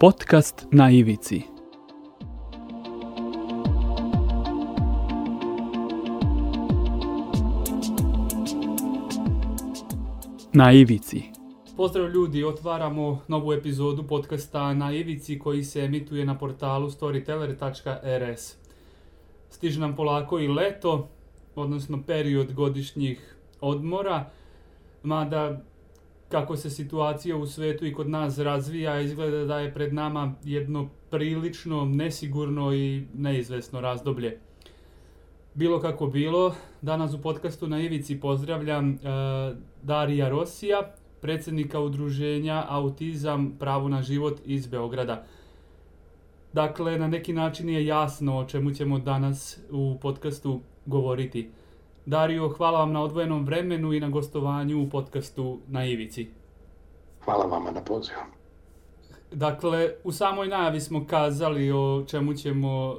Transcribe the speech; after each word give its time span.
Podcast 0.00 0.66
na 0.72 0.90
ivici. 0.90 1.42
Na 10.52 10.72
ivici. 10.72 11.22
Pozdrav 11.76 12.10
ljudi, 12.10 12.44
otvaramo 12.44 13.22
novu 13.28 13.52
epizodu 13.52 14.02
podcasta 14.02 14.74
na 14.74 14.92
ivici 14.92 15.38
koji 15.38 15.64
se 15.64 15.80
emituje 15.80 16.24
na 16.24 16.38
portalu 16.38 16.90
storyteller.rs. 16.90 18.54
Stiže 19.50 19.80
nam 19.80 19.96
polako 19.96 20.38
i 20.38 20.48
leto, 20.48 21.08
odnosno 21.54 22.02
period 22.06 22.52
godišnjih 22.52 23.36
odmora, 23.60 24.30
mada 25.02 25.60
kako 26.28 26.56
se 26.56 26.70
situacija 26.70 27.36
u 27.36 27.46
svetu 27.46 27.86
i 27.86 27.92
kod 27.92 28.08
nas 28.08 28.38
razvija, 28.38 29.00
izgleda 29.00 29.44
da 29.44 29.58
je 29.58 29.74
pred 29.74 29.94
nama 29.94 30.34
jedno 30.44 30.88
prilično 31.10 31.84
nesigurno 31.84 32.74
i 32.74 33.04
neizvesno 33.14 33.80
razdoblje. 33.80 34.38
Bilo 35.54 35.80
kako 35.80 36.06
bilo, 36.06 36.54
danas 36.82 37.14
u 37.14 37.22
podcastu 37.22 37.66
na 37.66 37.80
Ivici 37.80 38.20
pozdravljam 38.20 38.90
e, 38.90 38.98
Darija 39.82 40.28
Rosija, 40.28 40.94
predsjednika 41.20 41.80
udruženja 41.80 42.64
Autizam 42.68 43.56
pravo 43.58 43.88
na 43.88 44.02
život 44.02 44.40
iz 44.44 44.66
Beograda. 44.66 45.24
Dakle, 46.52 46.98
na 46.98 47.08
neki 47.08 47.32
način 47.32 47.68
je 47.68 47.86
jasno 47.86 48.38
o 48.38 48.44
čemu 48.44 48.70
ćemo 48.70 48.98
danas 48.98 49.60
u 49.70 49.98
podcastu 50.02 50.60
govoriti. 50.86 51.50
Dario, 52.08 52.48
hvala 52.48 52.78
vam 52.78 52.92
na 52.92 53.02
odvojenom 53.02 53.44
vremenu 53.44 53.92
i 53.92 54.00
na 54.00 54.08
gostovanju 54.08 54.82
u 54.82 54.90
podcastu 54.90 55.58
na 55.68 55.84
Ivici. 55.84 56.28
Hvala 57.24 57.44
vama 57.44 57.70
na 57.70 57.80
pozivu. 57.80 58.20
Dakle, 59.32 59.90
u 60.04 60.12
samoj 60.12 60.48
najavi 60.48 60.80
smo 60.80 61.06
kazali 61.06 61.72
o 61.72 62.04
čemu 62.06 62.34
ćemo 62.34 62.92
e, 62.92 62.96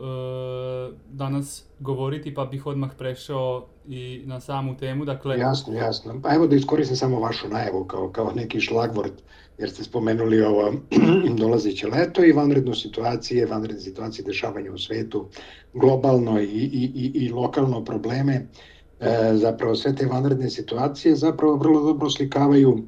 danas 1.12 1.66
govoriti, 1.80 2.34
pa 2.34 2.46
bih 2.46 2.66
odmah 2.66 2.90
prešao 2.98 3.66
i 3.88 4.22
na 4.26 4.40
samu 4.40 4.78
temu. 4.78 5.06
Dakle, 5.06 5.38
jasno, 5.38 5.74
jasno. 5.74 6.20
Pa 6.24 6.36
evo 6.36 6.48
da 6.48 6.56
iskoristim 6.56 6.98
samo 6.98 7.20
vašu 7.20 7.48
najavu 7.48 7.86
kao, 7.86 8.10
kao 8.10 8.32
neki 8.36 8.60
šlagvort, 8.60 9.14
jer 9.58 9.70
ste 9.70 9.84
spomenuli 9.84 10.42
ovo 10.42 10.74
dolazeće 11.42 11.88
leto 11.88 12.24
i 12.24 12.32
vanredno 12.32 12.76
situacije, 12.76 13.46
vanredne 13.46 13.82
situacije 13.82 14.26
dešavanja 14.26 14.72
u 14.72 14.78
svetu, 14.78 15.28
globalno 15.74 16.40
i, 16.40 16.46
i, 16.46 16.92
i, 16.96 17.26
i 17.26 17.30
lokalno 17.32 17.84
probleme 17.84 18.34
e, 18.34 18.48
zapravo 19.34 19.76
sve 19.76 19.96
te 19.96 20.06
vanredne 20.06 20.50
situacije 20.50 21.16
zapravo 21.16 21.56
vrlo 21.56 21.82
dobro 21.82 22.10
slikavaju 22.10 22.84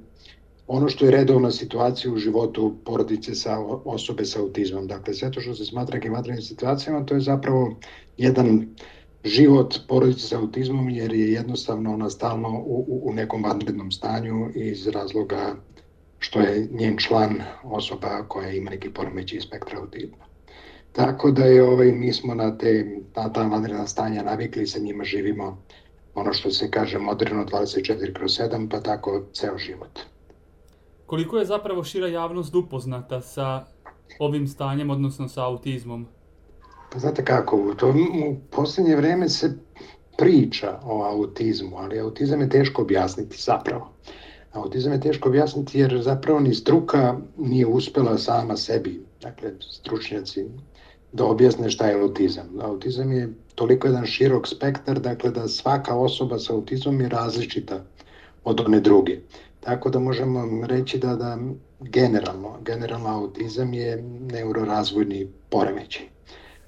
ono 0.67 0.89
što 0.89 1.05
je 1.05 1.11
redovna 1.11 1.51
situacija 1.51 2.13
u 2.13 2.17
životu 2.17 2.75
porodice 2.85 3.35
sa 3.35 3.59
osobe 3.85 4.25
sa 4.25 4.39
autizmom. 4.39 4.87
Dakle, 4.87 5.13
sve 5.13 5.31
to 5.31 5.41
što 5.41 5.55
se 5.55 5.65
smatra 5.65 5.99
vanrednim 6.11 6.41
situacijama, 6.41 7.05
to 7.05 7.13
je 7.13 7.21
zapravo 7.21 7.75
jedan 8.17 8.67
život 9.25 9.75
porodice 9.87 10.27
sa 10.27 10.39
autizmom, 10.39 10.89
jer 10.89 11.13
je 11.13 11.31
jednostavno 11.31 11.93
ona 11.93 12.09
stalno 12.09 12.49
u, 12.49 13.01
u 13.03 13.13
nekom 13.13 13.43
vanrednom 13.43 13.91
stanju 13.91 14.49
iz 14.55 14.87
razloga 14.87 15.55
što 16.19 16.39
je 16.39 16.67
njen 16.71 16.97
član 16.97 17.35
osoba 17.63 18.23
koja 18.27 18.51
ima 18.51 18.69
neki 18.69 18.89
poremećaj 18.89 19.41
spektra 19.41 19.79
autizma. 19.79 20.25
Tako 20.91 21.31
da 21.31 21.45
je 21.45 21.63
ovaj, 21.63 21.91
mi 21.91 22.13
smo 22.13 22.35
na, 22.35 22.57
te, 22.57 23.01
na 23.15 23.33
ta 23.33 23.43
vanredna 23.43 23.87
stanja 23.87 24.23
navikli, 24.23 24.67
sa 24.67 24.79
njima 24.79 25.03
živimo 25.03 25.63
ono 26.15 26.33
što 26.33 26.51
se 26.51 26.71
kaže 26.71 26.99
moderno 26.99 27.45
24 27.45 28.13
kroz 28.13 28.31
7, 28.31 28.69
pa 28.69 28.79
tako 28.79 29.23
ceo 29.33 29.57
život. 29.57 29.99
Koliko 31.05 31.37
je 31.37 31.45
zapravo 31.45 31.83
šira 31.83 32.07
javnost 32.07 32.55
upoznata 32.55 33.21
sa 33.21 33.65
ovim 34.19 34.47
stanjem, 34.47 34.89
odnosno 34.89 35.27
sa 35.27 35.45
autizmom? 35.45 36.07
Pa 36.91 36.99
znate 36.99 37.25
kako, 37.25 37.57
u, 37.57 37.75
to, 37.75 37.89
u 37.89 38.35
poslednje 38.51 38.95
vreme 38.95 39.29
se 39.29 39.57
priča 40.17 40.79
o 40.83 41.03
autizmu, 41.03 41.77
ali 41.77 41.99
autizam 41.99 42.41
je 42.41 42.49
teško 42.49 42.81
objasniti 42.81 43.37
zapravo. 43.41 43.91
Autizam 44.53 44.93
je 44.93 45.01
teško 45.01 45.29
objasniti 45.29 45.79
jer 45.79 46.01
zapravo 46.01 46.39
ni 46.39 46.53
struka 46.53 47.17
nije 47.37 47.65
uspela 47.65 48.17
sama 48.17 48.57
sebi, 48.57 49.05
dakle 49.21 49.51
stručnjaci 49.59 50.45
da 51.13 51.25
objasne 51.25 51.69
šta 51.69 51.87
je 51.87 52.01
autizam. 52.01 52.49
Autizam 52.61 53.11
je 53.11 53.33
toliko 53.55 53.87
jedan 53.87 54.05
širok 54.05 54.47
spektar, 54.47 54.99
dakle 54.99 55.31
da 55.31 55.47
svaka 55.47 55.95
osoba 55.95 56.39
sa 56.39 56.53
autizmom 56.53 57.01
je 57.01 57.09
različita 57.09 57.83
od 58.43 58.61
one 58.65 58.79
druge. 58.79 59.17
Tako 59.59 59.89
da 59.89 59.99
možemo 59.99 60.67
reći 60.67 60.97
da, 60.97 61.15
da 61.15 61.37
generalno, 61.79 62.57
generalno 62.61 63.09
autizam 63.09 63.73
je 63.73 64.03
neurorazvojni 64.31 65.27
poremećaj. 65.49 66.05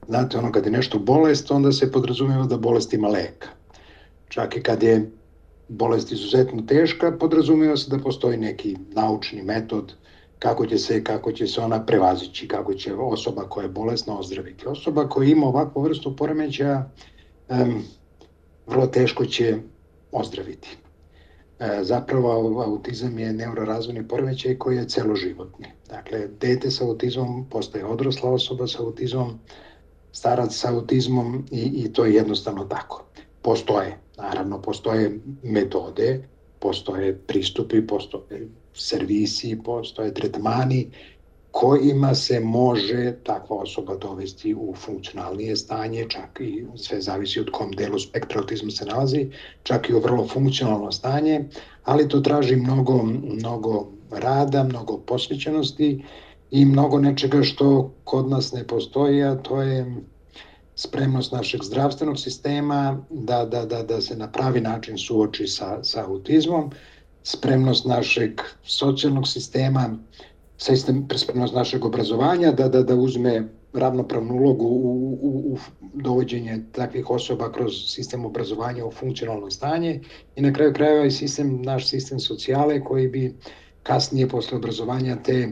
Znate, 0.08 0.38
ono 0.38 0.52
kad 0.52 0.66
je 0.66 0.72
nešto 0.72 1.00
bolest, 1.00 1.52
onda 1.52 1.72
se 1.72 1.92
podrazumijeva 1.92 2.46
da 2.46 2.58
bolest 2.58 2.94
ima 2.94 3.08
leka. 3.08 3.50
Čak 4.30 4.58
i 4.58 4.64
kad 4.64 4.84
je 4.84 5.12
bolest 5.68 6.12
izuzetno 6.12 6.62
teška, 6.62 7.12
podrazumijeva 7.20 7.78
se 7.78 7.90
da 7.90 8.03
postoji 8.03 8.38
neki 8.38 8.78
naučni 8.96 9.44
metod 9.44 9.94
kako 10.44 10.66
će 10.66 10.78
se 10.78 11.04
kako 11.04 11.31
će 11.31 11.48
se 11.48 11.62
ona 11.62 11.86
prevazići, 11.86 12.48
kako 12.48 12.74
će 12.74 12.94
osoba 12.94 13.50
koja 13.50 13.64
je 13.64 13.70
bolesna 13.70 14.20
ozdraviti. 14.20 14.68
Osoba 14.68 15.09
koja 15.09 15.30
ima 15.30 15.48
ovakvu 15.48 15.81
vrstu 15.81 16.16
poremećaja 16.16 16.90
um, 17.50 17.84
vrlo 18.68 18.88
teško 18.88 19.26
će 19.26 19.58
ozdraviti. 20.12 20.78
E, 21.59 21.80
zapravo 21.82 22.62
autizam 22.62 23.20
je 23.20 23.34
neurorazvojni 23.34 24.08
poremećaj 24.08 24.58
koji 24.58 24.78
je 24.78 24.88
celoživotni. 24.88 25.68
Dakle, 25.90 26.28
dete 26.42 26.72
sa 26.72 26.86
autizmom 26.86 27.46
postaje 27.50 27.86
odrasla 27.86 28.32
osoba 28.32 28.68
sa 28.68 28.84
autizmom, 28.84 29.40
starac 30.12 30.56
sa 30.56 30.74
autizmom 30.74 31.46
i, 31.52 31.62
i 31.62 31.94
to 31.94 32.06
je 32.06 32.14
jednostavno 32.14 32.66
tako. 32.66 33.06
Postoje, 33.42 33.98
naravno, 34.18 34.62
postoje 34.62 35.20
metode, 35.44 36.28
postoje 36.59 37.18
pristupi, 37.18 37.88
postoje 37.88 38.50
servisi, 38.73 39.59
postoje 39.63 40.13
tretmani 40.13 40.88
kojima 41.53 42.16
se 42.16 42.39
može 42.39 43.16
takva 43.23 43.56
osoba 43.56 43.95
dovesti 43.95 44.53
u 44.53 44.73
funkcionalnije 44.75 45.56
stanje, 45.56 46.06
čak 46.09 46.39
i 46.39 46.66
sve 46.75 47.01
zavisi 47.01 47.39
od 47.39 47.51
kom 47.51 47.72
delu 47.72 48.00
spektra 48.00 48.41
autizma 48.41 48.72
se 48.72 48.85
nalazi, 48.85 49.28
čak 49.63 49.89
i 49.89 49.94
u 49.94 50.00
vrlo 50.00 50.28
funkcionalno 50.28 50.91
stanje, 50.91 51.45
ali 51.84 52.07
to 52.09 52.19
traži 52.19 52.56
mnogo, 52.56 53.03
mnogo 53.03 53.88
rada, 54.11 54.63
mnogo 54.63 54.97
posvećenosti 54.97 56.03
i 56.51 56.66
mnogo 56.66 57.00
nečega 57.00 57.44
što 57.44 57.94
kod 58.03 58.29
nas 58.29 58.51
ne 58.51 58.67
postoji, 58.67 59.23
a 59.23 59.35
to 59.35 59.61
je 59.61 59.95
spremnost 60.75 61.31
našeg 61.31 61.63
zdravstvenog 61.63 62.19
sistema 62.19 63.05
da, 63.09 63.45
da, 63.45 63.66
da, 63.66 63.84
da 63.84 64.01
se 64.01 64.17
na 64.17 64.31
pravi 64.31 64.61
način 64.61 64.97
suoči 64.97 65.47
sa, 65.47 65.84
sa 65.84 66.05
autizmom, 66.05 66.72
spremnost 67.23 67.85
našeg 67.85 68.41
socijalnog 68.63 69.28
sistema, 69.28 69.97
sistem 70.57 71.07
spremnost 71.16 71.56
našeg 71.56 71.85
obrazovanja 71.85 72.51
da, 72.51 72.67
da, 72.69 72.84
da 72.84 72.95
uzme 72.95 73.50
ravnopravnu 73.73 74.35
ulogu 74.35 74.66
u, 74.66 75.19
u, 75.22 75.53
u 75.53 75.57
dovođenje 75.94 76.59
takvih 76.72 77.09
osoba 77.09 77.51
kroz 77.51 77.73
sistem 77.88 78.25
obrazovanja 78.25 78.85
u 78.85 78.91
funkcionalno 78.91 79.51
stanje 79.51 80.00
i 80.35 80.41
na 80.41 80.53
kraju 80.53 80.73
krajeva 80.73 81.06
i 81.06 81.11
sistem, 81.11 81.61
naš 81.61 81.89
sistem 81.89 82.19
socijale 82.19 82.84
koji 82.84 83.07
bi 83.07 83.35
kasnije 83.84 84.28
posle 84.29 84.57
obrazovanja 84.57 85.16
te 85.23 85.50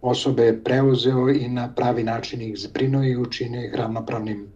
osobe 0.00 0.60
preuzeo 0.64 1.30
i 1.30 1.48
na 1.48 1.74
pravi 1.74 2.04
način 2.04 2.42
ih 2.42 2.58
zbrinuo 2.58 3.04
i 3.04 3.16
učine 3.16 3.66
ih 3.66 3.74
ravnopravnim 3.74 4.52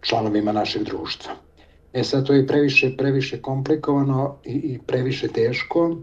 članovima 0.00 0.52
našeg 0.52 0.82
društva. 0.82 1.47
E 1.92 2.04
sad 2.04 2.26
to 2.26 2.32
je 2.32 2.46
previše, 2.46 2.96
previše 2.96 3.42
komplikovano 3.42 4.36
i, 4.44 4.52
i 4.52 4.78
previše 4.86 5.28
teško, 5.28 5.96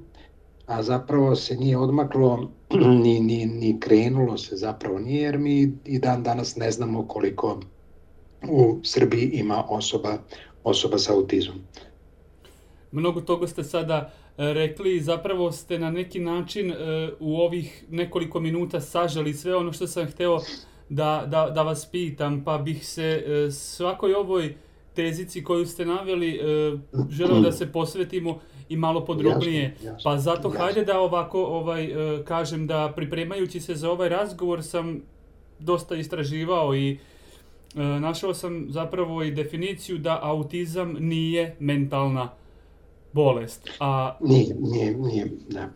a 0.65 0.83
zapravo 0.83 1.35
se 1.35 1.55
nije 1.55 1.77
odmaklo 1.77 2.51
ni, 3.03 3.19
ni, 3.19 3.45
ni 3.45 3.79
krenulo 3.79 4.37
se 4.37 4.55
zapravo 4.55 4.99
nije, 4.99 5.21
jer 5.21 5.37
mi 5.37 5.73
i 5.85 5.99
dan 5.99 6.23
danas 6.23 6.55
ne 6.55 6.71
znamo 6.71 7.07
koliko 7.07 7.59
u 8.49 8.79
Srbiji 8.83 9.29
ima 9.33 9.65
osoba, 9.69 10.17
osoba 10.63 10.97
sa 10.97 11.13
autizmom. 11.13 11.57
Mnogo 12.91 13.21
toga 13.21 13.47
ste 13.47 13.63
sada 13.63 14.13
e, 14.37 14.53
rekli, 14.53 14.99
zapravo 14.99 15.51
ste 15.51 15.79
na 15.79 15.91
neki 15.91 16.19
način 16.19 16.71
e, 16.71 16.75
u 17.19 17.37
ovih 17.37 17.85
nekoliko 17.89 18.39
minuta 18.39 18.81
sažali 18.81 19.33
sve 19.33 19.55
ono 19.55 19.73
što 19.73 19.87
sam 19.87 20.07
hteo 20.07 20.39
da, 20.89 21.25
da, 21.27 21.49
da 21.55 21.63
vas 21.63 21.85
pitam, 21.91 22.43
pa 22.43 22.57
bih 22.57 22.87
se 22.87 23.23
e, 23.27 23.51
svakoj 23.51 24.13
ovoj 24.13 24.55
tezici 24.95 25.43
koju 25.43 25.65
ste 25.65 25.85
naveli 25.85 26.39
želeo 27.09 27.39
da 27.39 27.51
se 27.51 27.71
posvetimo 27.71 28.39
i 28.69 28.75
malo 28.77 29.05
podrobnije. 29.05 29.75
Pa 30.03 30.17
zato 30.17 30.49
hajde 30.49 30.85
da 30.85 30.99
ovako 30.99 31.43
ovaj 31.43 31.89
kažem 32.25 32.67
da 32.67 32.93
pripremajući 32.95 33.59
se 33.59 33.75
za 33.75 33.91
ovaj 33.91 34.09
razgovor 34.09 34.63
sam 34.63 35.01
dosta 35.59 35.95
istraživao 35.95 36.75
i 36.75 36.97
našao 37.75 38.33
sam 38.33 38.65
zapravo 38.69 39.23
i 39.23 39.31
definiciju 39.31 39.97
da 39.97 40.19
autizam 40.21 40.95
nije 40.99 41.55
mentalna 41.59 42.29
bolest. 43.13 43.69
A... 43.79 44.17
Nije, 44.21 44.55
nije, 44.59 44.97
nije, 44.97 45.31
da. 45.49 45.69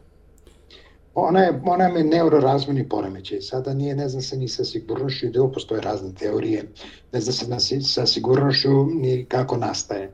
Ona 1.14 1.40
je, 1.40 1.62
ona 1.66 1.84
je 1.84 2.04
neurorazvojni 2.04 2.90
poremećaj. 2.90 3.42
Sada 3.42 3.74
nije, 3.74 3.96
ne 3.96 4.10
znam 4.10 4.22
se 4.22 4.38
ni 4.38 4.48
sa 4.48 4.64
sigurnošću, 4.64 5.26
i 5.26 5.30
da 5.30 5.48
postoje 5.54 5.82
razne 5.82 6.14
teorije, 6.14 6.64
ne 7.12 7.22
znam 7.22 7.34
se 7.34 7.48
na, 7.48 7.82
sa 7.82 8.06
sigurnošću 8.06 8.86
ni 8.86 9.26
kako 9.26 9.58
nastaje. 9.58 10.12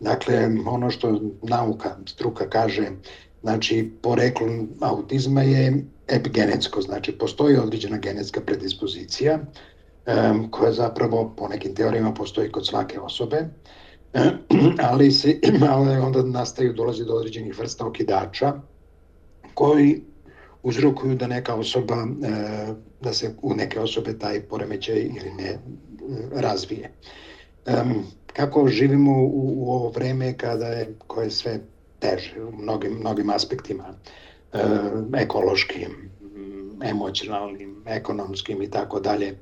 Dakle, 0.00 0.50
ono 0.66 0.90
što 0.90 1.20
nauka, 1.42 1.96
struka 2.06 2.50
kaže, 2.50 2.88
znači 3.42 3.90
poreklo 4.02 4.46
autizma 4.80 5.42
je 5.42 5.84
epigenetsko, 6.08 6.80
znači 6.80 7.12
postoji 7.12 7.56
određena 7.56 7.98
genetska 7.98 8.40
predispozicija 8.40 9.38
um, 9.38 10.50
koja 10.50 10.72
zapravo 10.72 11.34
po 11.36 11.48
nekim 11.48 11.74
teorijama 11.74 12.14
postoji 12.14 12.52
kod 12.52 12.66
svake 12.66 13.00
osobe, 13.00 13.48
ali, 14.90 15.10
se, 15.10 15.40
ali 15.70 15.96
onda 15.96 16.22
nastaju, 16.22 16.72
dolazi 16.72 17.04
do 17.04 17.12
određenih 17.12 17.58
vrsta 17.58 17.86
okidača 17.86 18.52
koji 19.54 20.02
uzrokuju 20.62 21.14
da 21.14 21.26
neka 21.26 21.54
osoba, 21.54 21.94
e, 21.94 22.28
da 23.00 23.12
se 23.12 23.34
u 23.42 23.54
neke 23.54 23.80
osobe 23.80 24.18
taj 24.18 24.40
poremećaj 24.40 25.00
ili 25.00 25.32
ne 25.38 25.58
razvije. 26.34 26.90
Kako 28.32 28.68
živimo 28.68 29.12
u, 29.12 29.54
u 29.56 29.72
ovo 29.72 29.88
vreme 29.88 30.36
kada 30.36 30.66
je, 30.66 30.94
koje 31.06 31.26
je 31.26 31.30
sve 31.30 31.60
teže 31.98 32.44
u 32.44 32.62
mnogim, 32.62 32.92
mnogim 32.92 33.30
aspektima, 33.30 33.94
e, 34.52 34.58
ekološkim, 35.16 36.10
emocionalnim, 36.84 37.82
ekonomskim 37.86 38.62
i 38.62 38.70
tako 38.70 39.00
dalje. 39.00 39.38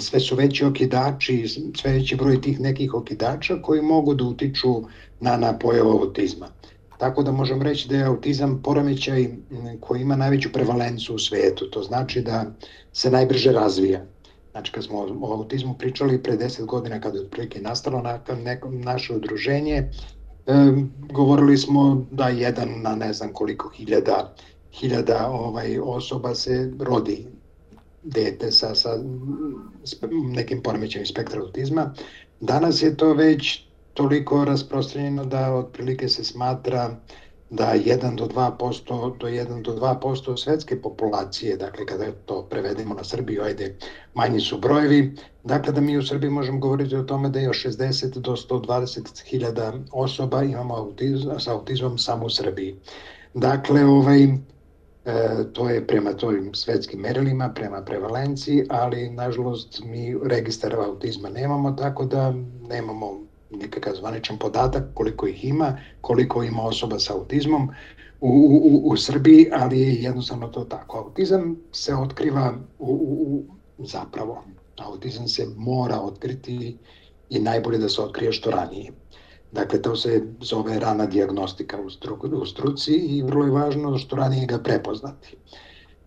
Sve 0.00 0.20
su 0.20 0.36
veći 0.36 0.64
okidači, 0.64 1.48
sve 1.76 1.92
veći 1.92 2.16
broj 2.16 2.40
tih 2.40 2.60
nekih 2.60 2.94
okidača 2.94 3.62
koji 3.62 3.82
mogu 3.82 4.14
da 4.14 4.24
utiču 4.24 4.82
na, 5.20 5.36
na 5.36 5.58
pojavu 5.58 5.90
autizma. 5.90 6.48
Tako 7.02 7.22
da 7.22 7.32
možemo 7.32 7.62
reći 7.62 7.88
da 7.88 7.96
je 7.96 8.04
autizam 8.04 8.60
poremećaj 8.62 9.28
koji 9.80 10.00
ima 10.00 10.16
najveću 10.16 10.52
prevalencu 10.52 11.14
u 11.14 11.18
svetu. 11.18 11.70
To 11.70 11.82
znači 11.82 12.20
da 12.20 12.44
se 12.92 13.10
najbrže 13.10 13.52
razvija. 13.52 14.04
Znači, 14.50 14.72
kad 14.72 14.84
smo 14.84 14.98
o 14.98 15.32
autizmu 15.34 15.74
pričali 15.78 16.22
pre 16.22 16.36
10 16.36 16.64
godina, 16.64 17.00
kada 17.00 17.18
je 17.18 17.24
otprilike 17.24 17.60
nastalo 17.60 18.02
na, 18.02 18.20
neko, 18.44 18.70
naše 18.70 19.14
udruženje, 19.14 19.74
e, 19.74 19.88
govorili 21.12 21.58
smo 21.58 22.06
da 22.10 22.28
jedan 22.28 22.68
na 22.82 22.94
ne 22.94 23.12
znam 23.12 23.32
koliko 23.32 23.68
hiljada, 23.68 24.34
hiljada 24.72 25.28
ovaj, 25.30 25.78
osoba 25.78 26.34
se 26.34 26.72
rodi 26.80 27.26
dete 28.02 28.52
sa, 28.52 28.74
sa 28.74 28.98
nekim 30.34 30.62
poremećajem 30.62 31.06
spektra 31.06 31.40
autizma. 31.40 31.94
Danas 32.40 32.82
je 32.82 32.96
to 32.96 33.14
već 33.14 33.71
toliko 33.94 34.44
rasprostranjeno 34.44 35.24
da 35.24 35.54
otprilike 35.54 36.08
se 36.08 36.24
smatra 36.24 36.96
da 37.50 37.74
1 37.76 38.16
do 38.16 38.26
2% 38.26 39.18
do 39.18 39.26
1 39.26 39.62
do 39.62 39.72
2% 39.76 40.36
svetske 40.36 40.82
populacije, 40.82 41.56
dakle 41.56 41.86
kada 41.86 42.12
to 42.12 42.42
prevedemo 42.50 42.94
na 42.94 43.04
Srbiju, 43.04 43.42
ajde 43.42 43.76
manji 44.14 44.40
su 44.40 44.58
brojevi, 44.58 45.16
dakle 45.44 45.72
da 45.72 45.80
mi 45.80 45.98
u 45.98 46.02
Srbiji 46.02 46.30
možemo 46.30 46.58
govoriti 46.58 46.96
o 46.96 47.02
tome 47.02 47.28
da 47.28 47.40
je 47.40 47.48
60 47.48 48.18
do 48.18 48.36
120 48.36 49.24
hiljada 49.24 49.72
osoba 49.92 50.42
imamo 50.42 50.74
autizam, 50.74 51.40
sa 51.40 51.52
autizmom 51.52 51.98
samo 51.98 52.26
u 52.26 52.30
Srbiji. 52.30 52.76
Dakle, 53.34 53.84
ovaj, 53.84 54.22
e, 54.24 54.28
to 55.52 55.68
je 55.68 55.86
prema 55.86 56.12
tojim 56.12 56.54
svetskim 56.54 57.00
merilima, 57.00 57.48
prema 57.54 57.82
prevalenciji, 57.82 58.66
ali 58.70 59.10
nažalost 59.10 59.82
mi 59.84 60.16
registar 60.24 60.74
autizma 60.74 61.28
nemamo, 61.28 61.72
tako 61.72 62.04
da 62.04 62.34
nemamo 62.68 63.31
nekakav 63.52 63.94
zvaničan 63.94 64.38
podatak 64.38 64.84
koliko 64.94 65.26
ih 65.26 65.44
ima, 65.44 65.78
koliko 66.00 66.42
ima 66.42 66.62
osoba 66.62 66.98
sa 66.98 67.14
autizmom 67.14 67.68
u, 68.20 68.28
u, 68.28 68.92
u 68.92 68.96
Srbiji, 68.96 69.48
ali 69.52 69.80
je 69.80 69.94
jednostavno 69.94 70.48
to 70.48 70.64
tako. 70.64 70.98
Autizam 70.98 71.56
se 71.72 71.94
otkriva 71.94 72.54
u, 72.78 72.92
u, 72.92 73.44
u 73.78 73.86
zapravo. 73.86 74.44
Autizam 74.78 75.28
se 75.28 75.46
mora 75.56 76.00
otkriti 76.00 76.76
i 77.30 77.38
najbolje 77.38 77.78
da 77.78 77.88
se 77.88 78.02
otkrije 78.02 78.32
što 78.32 78.50
ranije. 78.50 78.92
Dakle, 79.52 79.82
to 79.82 79.96
se 79.96 80.22
zove 80.40 80.78
rana 80.78 81.06
diagnostika 81.06 81.80
u, 81.80 81.90
stru, 81.90 82.18
u 82.42 82.46
struci 82.46 82.92
i 82.92 83.22
vrlo 83.22 83.44
je 83.44 83.50
važno 83.50 83.98
što 83.98 84.16
ranije 84.16 84.46
ga 84.46 84.58
prepoznati. 84.58 85.36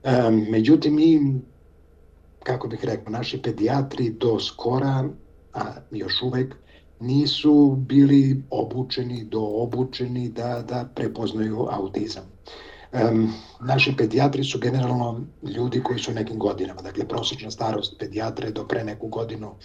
E, 0.04 0.32
međutim, 0.50 0.96
mi, 0.96 1.42
kako 2.44 2.68
bih 2.68 2.86
rekao, 2.86 3.12
naši 3.12 3.42
pedijatri 3.42 4.10
do 4.10 4.40
skora, 4.40 5.10
a 5.54 5.62
još 5.92 6.22
uvek, 6.22 6.56
nisu 7.00 7.76
bili 7.76 8.44
obučeni, 8.50 9.24
doobučeni 9.24 10.30
da, 10.30 10.64
da 10.68 10.90
prepoznaju 10.96 11.68
autizam. 11.72 12.24
Um, 12.94 13.34
naši 13.62 13.94
pedijatri 13.98 14.44
su 14.44 14.60
generalno 14.60 15.22
ljudi 15.44 15.84
koji 15.84 16.00
su 16.00 16.14
nekim 16.14 16.40
godinama, 16.40 16.82
dakle 16.82 17.08
prosečna 17.08 17.52
starost 17.52 17.96
pedijatra 18.00 18.46
je 18.46 18.52
do 18.52 18.68
pre 18.68 18.84
neku 18.84 19.08
godinu 19.08 19.56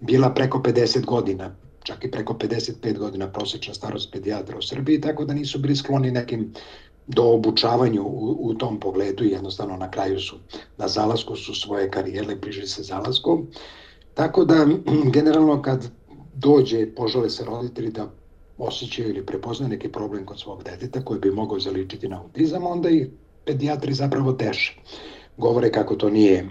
bila 0.00 0.30
preko 0.30 0.58
50 0.58 1.04
godina, 1.04 1.54
čak 1.82 2.04
i 2.04 2.10
preko 2.10 2.34
55 2.34 2.98
godina 2.98 3.32
prosečna 3.32 3.74
starost 3.74 4.12
pedijatra 4.12 4.58
u 4.58 4.62
Srbiji, 4.62 5.00
tako 5.00 5.24
da 5.24 5.34
nisu 5.34 5.58
bili 5.58 5.76
skloni 5.76 6.10
nekim 6.10 6.52
do 7.06 7.22
obučavanju 7.22 8.02
u, 8.02 8.36
u 8.40 8.54
tom 8.54 8.80
pogledu 8.80 9.24
i 9.24 9.30
jednostavno 9.30 9.76
na 9.76 9.90
kraju 9.90 10.20
su 10.20 10.36
na 10.78 10.88
zalasku 10.88 11.36
su 11.36 11.54
svoje 11.54 11.90
karijere 11.90 12.36
bliže 12.36 12.66
se 12.66 12.82
zalasku. 12.82 13.46
Tako 14.14 14.44
da 14.44 14.66
generalno 15.14 15.62
kad 15.62 15.90
dođe, 16.34 16.94
požele 16.94 17.30
se 17.30 17.44
roditelji 17.44 17.90
da 17.90 18.10
osjećaju 18.58 19.08
ili 19.08 19.26
prepoznaju 19.26 19.70
neki 19.70 19.88
problem 19.88 20.26
kod 20.26 20.40
svog 20.40 20.64
deteta 20.64 21.04
koji 21.04 21.20
bi 21.20 21.30
mogao 21.30 21.60
zaličiti 21.60 22.08
na 22.08 22.22
autizam, 22.22 22.66
onda 22.66 22.90
i 22.90 23.10
pedijatri 23.44 23.94
zapravo 23.94 24.32
teše. 24.32 24.80
Govore 25.36 25.72
kako 25.72 25.96
to 25.96 26.10
nije 26.10 26.48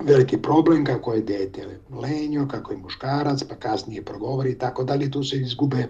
veliki 0.00 0.42
problem, 0.42 0.84
kako 0.84 1.12
je 1.12 1.22
dete 1.22 1.66
lenjo, 1.90 2.48
kako 2.48 2.72
je 2.72 2.78
muškarac, 2.78 3.42
pa 3.42 3.54
kasnije 3.54 4.04
progovori 4.04 4.50
i 4.50 4.58
tako 4.58 4.84
dalje. 4.84 5.10
Tu 5.10 5.22
se 5.22 5.36
izgube 5.36 5.86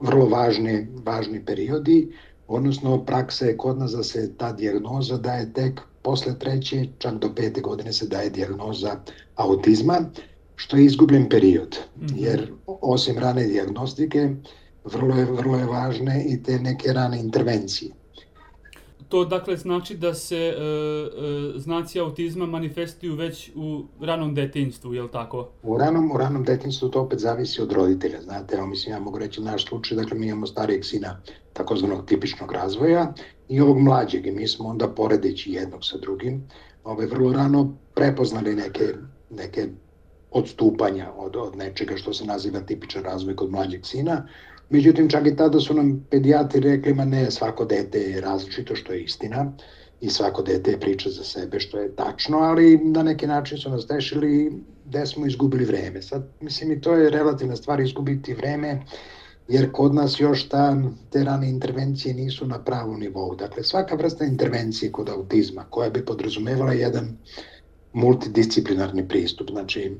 vrlo 0.00 0.26
važni, 0.26 0.88
važni 1.04 1.44
periodi, 1.44 2.12
odnosno 2.48 3.04
praksa 3.04 3.46
je 3.46 3.56
kod 3.56 3.78
nas 3.78 3.92
da 3.92 4.02
se 4.02 4.36
ta 4.36 4.52
dijagnoza 4.52 5.16
daje 5.16 5.52
tek 5.52 5.80
posle 6.02 6.38
treće, 6.38 6.86
čak 6.98 7.14
do 7.14 7.34
pete 7.34 7.60
godine 7.60 7.92
se 7.92 8.06
daje 8.06 8.30
dijagnoza 8.30 8.96
autizma, 9.34 10.00
što 10.60 10.76
je 10.76 10.84
izgubljen 10.84 11.28
period, 11.28 11.78
mhm. 12.02 12.14
jer 12.16 12.52
osim 12.66 13.18
rane 13.18 13.46
diagnostike, 13.46 14.30
vrlo 14.84 15.16
je, 15.16 15.24
vrlo 15.24 15.58
je 15.58 15.64
važne 15.66 16.24
i 16.28 16.42
te 16.42 16.58
neke 16.58 16.92
rane 16.92 17.20
intervencije. 17.20 17.90
To 19.08 19.24
dakle 19.24 19.56
znači 19.56 19.96
da 19.96 20.14
se 20.14 20.36
e, 20.36 20.50
e, 20.50 21.58
znaci 21.58 22.00
autizma 22.00 22.46
manifestuju 22.46 23.14
već 23.14 23.50
u 23.54 23.84
ranom 24.00 24.34
detinjstvu, 24.34 24.94
je 24.94 25.02
li 25.02 25.10
tako? 25.10 25.48
U 25.62 25.78
ranom, 25.78 26.12
u 26.12 26.18
ranom 26.18 26.44
detinjstvu 26.44 26.88
to 26.88 27.00
opet 27.00 27.18
zavisi 27.18 27.62
od 27.62 27.72
roditelja, 27.72 28.22
znate, 28.22 28.56
evo 28.56 28.66
mislim 28.66 28.94
ja 28.94 29.00
mogu 29.00 29.18
reći 29.18 29.40
naš 29.40 29.66
slučaj, 29.68 29.96
dakle 29.96 30.18
mi 30.18 30.26
imamo 30.26 30.46
starijeg 30.46 30.84
sina 30.84 31.20
takozvanog 31.52 32.06
tipičnog 32.06 32.52
razvoja 32.52 33.12
i 33.48 33.60
ovog 33.60 33.78
mlađeg 33.78 34.26
i 34.26 34.32
mi 34.32 34.48
smo 34.48 34.68
onda 34.68 34.88
poredeći 34.88 35.52
jednog 35.52 35.84
sa 35.84 35.98
drugim, 35.98 36.48
ove, 36.84 37.06
vrlo 37.06 37.32
rano 37.32 37.76
prepoznali 37.94 38.54
neke, 38.54 38.94
neke 39.30 39.68
odstupanja 40.30 41.12
od, 41.16 41.36
od 41.36 41.56
nečega 41.56 41.96
što 41.96 42.12
se 42.12 42.24
naziva 42.24 42.60
tipičan 42.60 43.04
razvoj 43.04 43.36
kod 43.36 43.50
mlađeg 43.50 43.86
sina. 43.86 44.28
Međutim, 44.70 45.08
čak 45.08 45.26
i 45.26 45.36
tada 45.36 45.60
su 45.60 45.74
nam 45.74 46.06
pedijatri 46.10 46.60
rekli, 46.60 46.94
ma 46.94 47.04
ne, 47.04 47.30
svako 47.30 47.64
dete 47.64 47.98
je 47.98 48.20
različito, 48.20 48.76
što 48.76 48.92
je 48.92 49.02
istina, 49.02 49.52
i 50.00 50.10
svako 50.10 50.42
dete 50.42 50.70
je 50.70 50.80
priča 50.80 51.10
za 51.10 51.24
sebe, 51.24 51.60
što 51.60 51.78
je 51.78 51.96
tačno, 51.96 52.38
ali 52.38 52.78
na 52.78 53.02
neki 53.02 53.26
način 53.26 53.58
su 53.58 53.70
nas 53.70 53.86
tešili 53.86 54.52
gde 54.84 55.06
smo 55.06 55.26
izgubili 55.26 55.64
vreme. 55.64 56.02
Sad, 56.02 56.28
mislim, 56.40 56.72
i 56.72 56.80
to 56.80 56.94
je 56.94 57.10
relativna 57.10 57.56
stvar 57.56 57.80
izgubiti 57.80 58.34
vreme, 58.34 58.82
jer 59.48 59.72
kod 59.72 59.94
nas 59.94 60.20
još 60.20 60.48
ta, 60.48 60.76
te 61.10 61.24
rane 61.24 61.50
intervencije 61.50 62.14
nisu 62.14 62.46
na 62.46 62.58
pravom 62.64 63.00
nivou. 63.00 63.34
Dakle, 63.34 63.62
svaka 63.62 63.94
vrsta 63.94 64.24
intervencije 64.24 64.92
kod 64.92 65.08
autizma, 65.08 65.64
koja 65.70 65.90
bi 65.90 66.04
podrazumevala 66.04 66.72
jedan 66.72 67.16
multidisciplinarni 67.92 69.08
pristup. 69.08 69.50
Znači, 69.50 69.96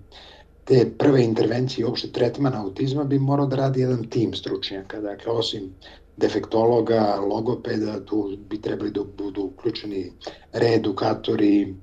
te 0.64 0.90
prve 0.98 1.24
intervencije 1.24 1.86
uopšte 1.86 2.12
tretmana 2.12 2.62
autizma 2.62 3.04
bi 3.04 3.18
morao 3.18 3.46
da 3.46 3.56
radi 3.56 3.80
jedan 3.80 4.04
tim 4.04 4.34
stručnjaka. 4.34 5.00
Dakle, 5.00 5.32
osim 5.32 5.74
defektologa, 6.16 7.16
logopeda, 7.30 8.04
tu 8.04 8.36
bi 8.50 8.60
trebali 8.60 8.90
da 8.90 9.04
budu 9.18 9.42
uključeni 9.42 10.12
reedukatori, 10.52 11.74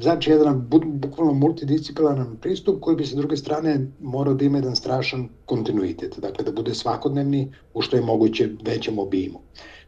Znači, 0.00 0.30
jedan 0.30 0.68
bukvalno 0.84 1.32
multidisciplinaran 1.32 2.36
pristup 2.36 2.80
koji 2.80 2.96
bi 2.96 3.06
sa 3.06 3.16
druge 3.16 3.36
strane 3.36 3.86
morao 4.00 4.34
da 4.34 4.44
ima 4.44 4.58
jedan 4.58 4.76
strašan 4.76 5.28
kontinuitet, 5.46 6.18
dakle 6.18 6.44
da 6.44 6.52
bude 6.52 6.74
svakodnevni 6.74 7.52
u 7.74 7.82
što 7.82 7.96
je 7.96 8.02
moguće 8.02 8.48
većem 8.64 8.98
obimu. 8.98 9.40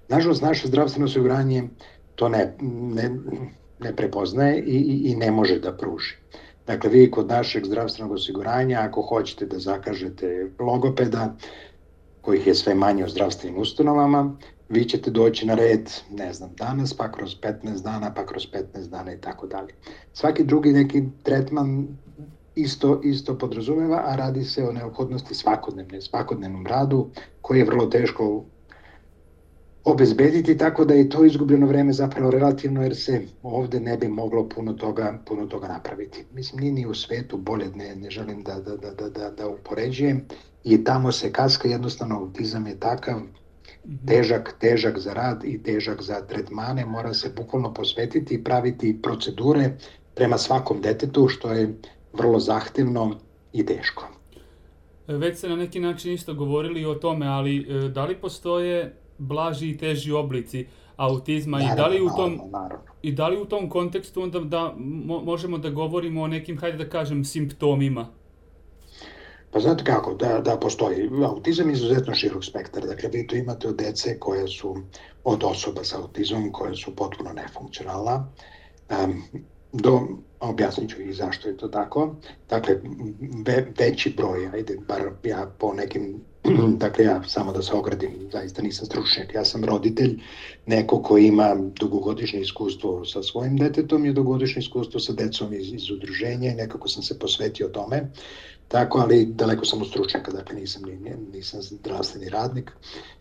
Nažalost, 0.08 0.42
naše 0.42 0.68
zdravstveno 0.68 1.06
osiguranje 1.06 1.68
to 2.14 2.28
ne, 2.28 2.56
ne, 2.94 3.10
ne 3.84 3.96
prepoznaje 3.96 4.60
i, 4.60 4.76
i, 4.76 5.10
i 5.10 5.16
ne 5.16 5.30
može 5.30 5.58
da 5.60 5.72
pruži. 5.72 6.16
Dakle, 6.66 6.90
vi 6.90 7.10
kod 7.10 7.28
našeg 7.28 7.66
zdravstvenog 7.66 8.12
osiguranja, 8.12 8.80
ako 8.80 9.02
hoćete 9.02 9.46
da 9.46 9.58
zakažete 9.58 10.50
logopeda, 10.58 11.34
kojih 12.20 12.46
je 12.46 12.54
sve 12.54 12.74
manje 12.74 13.04
u 13.04 13.08
zdravstvenim 13.08 13.60
ustanovama, 13.60 14.36
vi 14.68 14.84
ćete 14.84 15.10
doći 15.10 15.46
na 15.46 15.54
red, 15.54 15.90
ne 16.10 16.32
znam, 16.32 16.50
danas, 16.56 16.94
pa 16.94 17.12
kroz 17.12 17.36
15 17.42 17.82
dana, 17.82 18.14
pa 18.14 18.26
kroz 18.26 18.46
15 18.52 18.88
dana 18.88 19.12
i 19.12 19.20
tako 19.20 19.46
dalje. 19.46 19.74
Svaki 20.12 20.44
drugi 20.44 20.72
neki 20.72 21.02
tretman 21.22 21.86
isto, 22.54 23.00
isto 23.04 23.38
podrazumeva, 23.38 24.02
a 24.06 24.16
radi 24.16 24.44
se 24.44 24.64
o 24.64 24.72
neophodnosti 24.72 25.34
svakodnevne, 25.34 26.00
svakodnevnom 26.00 26.66
radu, 26.66 27.10
koji 27.40 27.58
je 27.58 27.64
vrlo 27.64 27.86
teško 27.86 28.44
obezbediti, 29.84 30.58
tako 30.58 30.84
da 30.84 30.94
je 30.94 31.08
to 31.08 31.24
izgubljeno 31.24 31.66
vreme 31.66 31.92
zapravo 31.92 32.30
relativno, 32.30 32.82
jer 32.82 32.96
se 32.96 33.26
ovde 33.42 33.80
ne 33.80 33.96
bi 33.96 34.08
moglo 34.08 34.48
puno 34.48 34.72
toga, 34.72 35.18
puno 35.26 35.46
toga 35.46 35.68
napraviti. 35.68 36.24
Mislim, 36.34 36.60
nije 36.60 36.72
ni 36.72 36.86
u 36.86 36.94
svetu 36.94 37.36
bolje, 37.36 37.66
ne, 37.74 37.96
ne 37.96 38.10
želim 38.10 38.42
da, 38.42 38.54
da, 38.54 38.76
da, 38.76 38.90
da, 38.90 39.08
da, 39.08 39.30
da 39.30 39.48
upoređujem, 39.48 40.24
i 40.64 40.84
tamo 40.84 41.12
se 41.12 41.32
kaska, 41.32 41.68
jednostavno 41.68 42.18
autizam 42.18 42.66
je 42.66 42.80
takav, 42.80 43.18
mhm. 43.86 44.06
težak, 44.06 44.54
težak 44.60 44.98
za 44.98 45.12
rad 45.12 45.44
i 45.44 45.62
težak 45.62 46.02
za 46.02 46.26
tretmane, 46.26 46.86
mora 46.86 47.14
se 47.14 47.32
bukvalno 47.36 47.74
posvetiti 47.74 48.34
i 48.34 48.44
praviti 48.44 48.98
procedure 49.02 49.70
prema 50.14 50.38
svakom 50.38 50.80
detetu, 50.80 51.28
što 51.28 51.52
je 51.52 51.74
vrlo 52.12 52.40
zahtevno 52.40 53.16
i 53.52 53.66
teško. 53.66 54.08
Već 55.06 55.38
se 55.38 55.48
na 55.48 55.56
neki 55.56 55.80
način 55.80 56.12
isto 56.12 56.34
govorili 56.34 56.84
o 56.84 56.94
tome, 56.94 57.26
ali 57.26 57.58
e, 57.58 57.88
da 57.88 58.04
li 58.04 58.16
postoje 58.16 59.03
blaži 59.18 59.70
i 59.70 59.76
teži 59.78 60.12
oblici 60.12 60.66
autizma 60.96 61.58
naravno, 61.58 61.74
i 61.74 61.76
da 61.76 61.86
li 61.86 62.02
u 62.02 62.08
tom 62.16 62.40
naravno. 62.50 62.84
i 63.02 63.12
da 63.12 63.28
li 63.28 63.42
u 63.42 63.44
tom 63.44 63.70
kontekstu 63.70 64.22
onda 64.22 64.40
da 64.40 64.74
mo, 64.78 65.20
možemo 65.20 65.58
da 65.58 65.70
govorimo 65.70 66.22
o 66.22 66.26
nekim 66.26 66.58
hajde 66.58 66.78
da 66.84 66.90
kažem 66.90 67.24
simptomima 67.24 68.08
Pa 69.54 69.60
znate 69.60 69.84
kako, 69.84 70.14
da, 70.14 70.40
da 70.40 70.56
postoji. 70.56 71.10
Autizam 71.24 71.68
je 71.68 71.72
izuzetno 71.72 72.14
širok 72.14 72.44
spektar. 72.44 72.86
Dakle, 72.86 73.08
vi 73.08 73.26
tu 73.26 73.36
imate 73.36 73.68
od 73.68 73.76
dece 73.76 74.18
koje 74.18 74.48
su 74.48 74.76
od 75.24 75.44
osoba 75.44 75.84
sa 75.84 76.00
autizmom 76.00 76.52
koje 76.52 76.74
su 76.74 76.96
potpuno 76.96 77.32
nefunkcionalna, 77.32 78.28
um, 78.90 79.22
do, 79.74 80.00
objasnit 80.40 80.90
ću 80.90 81.02
i 81.02 81.12
zašto 81.12 81.48
je 81.48 81.56
to 81.56 81.68
tako. 81.68 82.16
Dakle, 82.48 82.74
ve, 83.46 83.66
veći 83.78 84.14
broj, 84.16 84.50
ajde, 84.52 84.76
bar 84.88 85.02
ja 85.24 85.52
po 85.58 85.72
nekim 85.72 86.24
dakle 86.84 87.04
ja 87.04 87.22
samo 87.26 87.52
da 87.52 87.62
se 87.62 87.72
ogradim, 87.72 88.10
zaista 88.32 88.62
nisam 88.62 88.86
stručnjak, 88.86 89.34
ja 89.34 89.44
sam 89.44 89.64
roditelj, 89.64 90.20
neko 90.66 91.02
ko 91.02 91.18
ima 91.18 91.56
dugogodišnje 91.80 92.40
iskustvo 92.40 93.04
sa 93.04 93.22
svojim 93.22 93.56
detetom 93.56 94.06
i 94.06 94.12
dugogodišnje 94.12 94.60
iskustvo 94.60 95.00
sa 95.00 95.12
decom 95.12 95.54
iz, 95.54 95.72
iz 95.72 95.90
udruženja 95.90 96.50
i 96.50 96.54
nekako 96.54 96.88
sam 96.88 97.02
se 97.02 97.18
posvetio 97.18 97.68
tome, 97.68 98.10
tako, 98.68 98.98
ali 98.98 99.24
daleko 99.24 99.64
sam 99.64 99.82
u 99.82 99.84
stručnjaka, 99.84 100.30
dakle 100.30 100.54
nisam, 100.54 100.82
nisam 101.32 101.62
zdravstveni 101.62 102.28
radnik, 102.28 102.70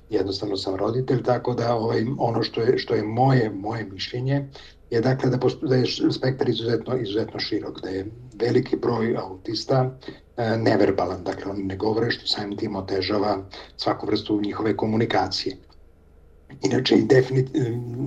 jednostavno 0.10 0.58
sam 0.58 0.76
roditelj, 0.76 1.24
tako 1.24 1.54
da 1.54 1.76
ovaj, 1.76 2.06
ono 2.18 2.44
što 2.44 2.62
je, 2.62 2.78
što 2.78 2.96
je 2.96 3.04
moje, 3.04 3.50
moje 3.50 3.86
mišljenje 3.86 4.48
je 4.90 5.02
dakle 5.02 5.30
da, 5.30 5.38
posto, 5.38 5.68
da 5.68 5.76
je 5.76 5.86
spektar 6.12 6.50
izuzetno, 6.50 6.98
izuzetno 6.98 7.40
širok, 7.40 7.82
da 7.82 7.90
je 7.90 8.06
veliki 8.36 8.76
broj 8.76 9.16
autista 9.18 9.98
e, 10.38 10.58
neverbalan, 10.58 11.24
dakle 11.24 11.52
oni 11.52 11.64
ne 11.64 11.78
govore 11.78 12.12
što 12.12 12.28
samim 12.28 12.58
tim 12.58 12.76
otežava 12.76 13.38
svaku 13.78 14.08
vrstu 14.08 14.42
njihove 14.42 14.78
komunikacije. 14.78 15.58
Inače, 16.62 16.96
definit, 17.10 17.50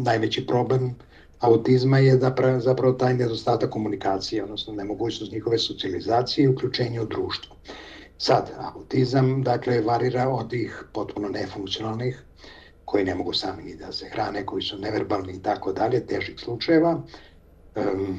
najveći 0.04 0.46
problem 0.46 0.94
autizma 1.40 1.98
je 1.98 2.18
zapravo, 2.18 2.60
zapravo 2.60 2.92
taj 2.92 3.14
nedostatak 3.14 3.70
komunikacije, 3.70 4.44
odnosno 4.44 4.74
nemogućnost 4.74 5.32
njihove 5.32 5.58
socijalizacije 5.58 6.44
i 6.44 6.48
uključenja 6.48 7.02
u 7.02 7.06
društvo. 7.06 7.56
Sad, 8.18 8.50
autizam, 8.74 9.42
dakle, 9.42 9.80
varira 9.80 10.28
od 10.28 10.50
tih 10.50 10.84
potpuno 10.92 11.28
nefunkcionalnih 11.28 12.22
koji 12.84 13.04
ne 13.04 13.14
mogu 13.14 13.32
sami 13.32 13.62
ni 13.62 13.76
da 13.76 13.92
se 13.92 14.08
hrane, 14.08 14.46
koji 14.46 14.62
su 14.62 14.78
neverbalni 14.78 15.32
i 15.32 15.42
tako 15.42 15.72
dalje, 15.72 16.06
težih 16.06 16.40
slučajeva, 16.40 17.02
um, 17.76 18.18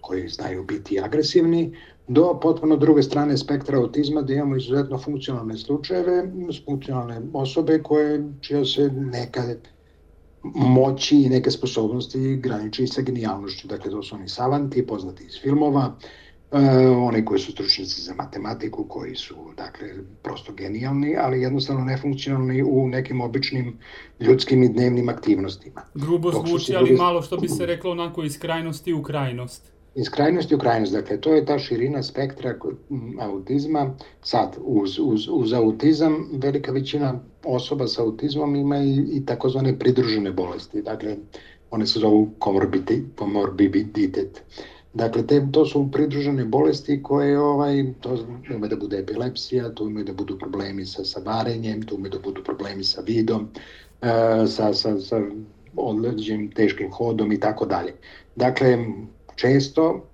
koji 0.00 0.28
znaju 0.28 0.64
biti 0.64 1.00
agresivni, 1.00 1.76
do 2.08 2.40
potpuno 2.42 2.76
druge 2.76 3.02
strane 3.02 3.36
spektra 3.36 3.78
autizma 3.78 4.22
da 4.22 4.32
imamo 4.32 4.56
izuzetno 4.56 4.98
funkcionalne 4.98 5.56
slučajeve, 5.56 6.24
funkcionalne 6.66 7.20
osobe 7.32 7.82
koje, 7.82 8.24
čija 8.40 8.64
se 8.64 8.90
neka 8.94 9.42
moći 10.54 11.16
i 11.16 11.28
neke 11.28 11.50
sposobnosti 11.50 12.36
graniči 12.36 12.86
sa 12.86 13.02
genijalnošću. 13.02 13.68
Dakle, 13.68 13.90
to 13.90 14.02
su 14.02 14.14
oni 14.14 14.28
savanti, 14.28 14.86
poznati 14.86 15.24
iz 15.24 15.40
filmova, 15.42 15.96
e, 16.52 16.58
oni 16.88 17.24
koji 17.24 17.40
su 17.40 17.52
stručnici 17.52 18.00
za 18.02 18.14
matematiku, 18.14 18.84
koji 18.88 19.14
su, 19.14 19.34
dakle, 19.56 19.88
prosto 20.22 20.52
genijalni, 20.52 21.16
ali 21.20 21.42
jednostavno 21.42 21.84
nefunkcionalni 21.84 22.62
u 22.62 22.88
nekim 22.88 23.20
običnim 23.20 23.78
ljudskim 24.20 24.62
i 24.62 24.68
dnevnim 24.68 25.08
aktivnostima. 25.08 25.82
Grubo 25.94 26.30
zvuči, 26.30 26.76
ali 26.76 26.96
malo 26.96 27.22
što 27.22 27.36
bi 27.36 27.48
se 27.48 27.66
reklo 27.66 27.90
onako 27.90 28.24
iz 28.24 28.38
krajnosti 28.38 28.92
u 28.92 29.02
krajnost. 29.02 29.75
Iz 29.96 30.08
krajnosti 30.10 30.54
u 30.54 30.58
krajnost, 30.58 30.92
dakle, 30.92 31.20
to 31.20 31.34
je 31.34 31.44
ta 31.44 31.58
širina 31.58 32.02
spektra 32.02 32.54
autizma. 33.20 33.94
Sad, 34.22 34.56
uz, 34.60 34.98
uz, 34.98 35.28
uz 35.30 35.52
autizam, 35.52 36.28
velika 36.32 36.72
većina 36.72 37.20
osoba 37.44 37.86
sa 37.86 38.02
autizmom 38.02 38.56
ima 38.56 38.78
i, 38.78 39.04
i 39.12 39.26
takozvane 39.26 39.78
pridružene 39.78 40.32
bolesti, 40.32 40.82
dakle, 40.82 41.16
one 41.70 41.86
se 41.86 41.98
zovu 41.98 42.30
komorbiditet. 43.18 44.42
Dakle, 44.94 45.26
te, 45.26 45.46
to 45.52 45.64
su 45.66 45.88
pridružene 45.92 46.44
bolesti 46.44 47.02
koje, 47.02 47.40
ovaj, 47.40 47.84
to 48.00 48.18
ume 48.56 48.68
da 48.68 48.76
bude 48.76 48.98
epilepsija, 48.98 49.74
to 49.74 49.84
ume 49.84 50.04
da 50.04 50.12
budu 50.12 50.38
problemi 50.38 50.86
sa, 50.86 51.04
sa 51.04 51.20
varenjem, 51.24 51.82
to 51.82 51.94
ume 51.94 52.08
da 52.08 52.18
budu 52.18 52.44
problemi 52.44 52.84
sa 52.84 53.00
vidom, 53.00 53.48
e, 54.02 54.46
sa, 54.46 54.74
sa, 54.74 55.00
sa 55.00 55.20
odleđenim 55.76 56.50
teškim 56.50 56.90
hodom 56.90 57.32
i 57.32 57.40
tako 57.40 57.66
dalje. 57.66 57.92
Dakle, 58.36 58.78
često, 59.36 60.04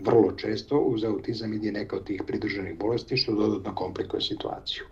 vrlo 0.00 0.32
često, 0.32 0.78
uz 0.78 1.04
autizam 1.04 1.52
ide 1.52 1.72
neka 1.72 1.96
od 1.96 2.04
tih 2.04 2.22
pridruženih 2.26 2.78
bolesti 2.78 3.16
što 3.16 3.34
dodatno 3.34 3.74
komplikuje 3.74 4.20
situaciju. 4.20 4.82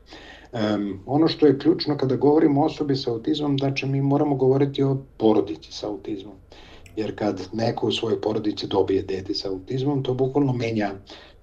Um, 0.52 1.00
ono 1.06 1.28
što 1.28 1.46
je 1.46 1.58
ključno 1.58 1.96
kada 1.96 2.16
govorimo 2.16 2.62
o 2.62 2.64
osobi 2.64 2.96
sa 2.96 3.10
autizmom, 3.10 3.58
znači 3.58 3.86
mi 3.86 4.02
moramo 4.02 4.36
govoriti 4.36 4.82
o 4.82 4.96
porodici 5.16 5.72
sa 5.72 5.88
autizmom. 5.88 6.34
Jer 6.96 7.18
kad 7.18 7.48
neko 7.52 7.86
u 7.86 7.92
svojoj 7.92 8.20
porodici 8.20 8.66
dobije 8.66 9.02
dete 9.02 9.34
sa 9.34 9.50
autizmom, 9.50 10.02
to 10.02 10.14
bukvalno 10.14 10.52
menja 10.52 10.90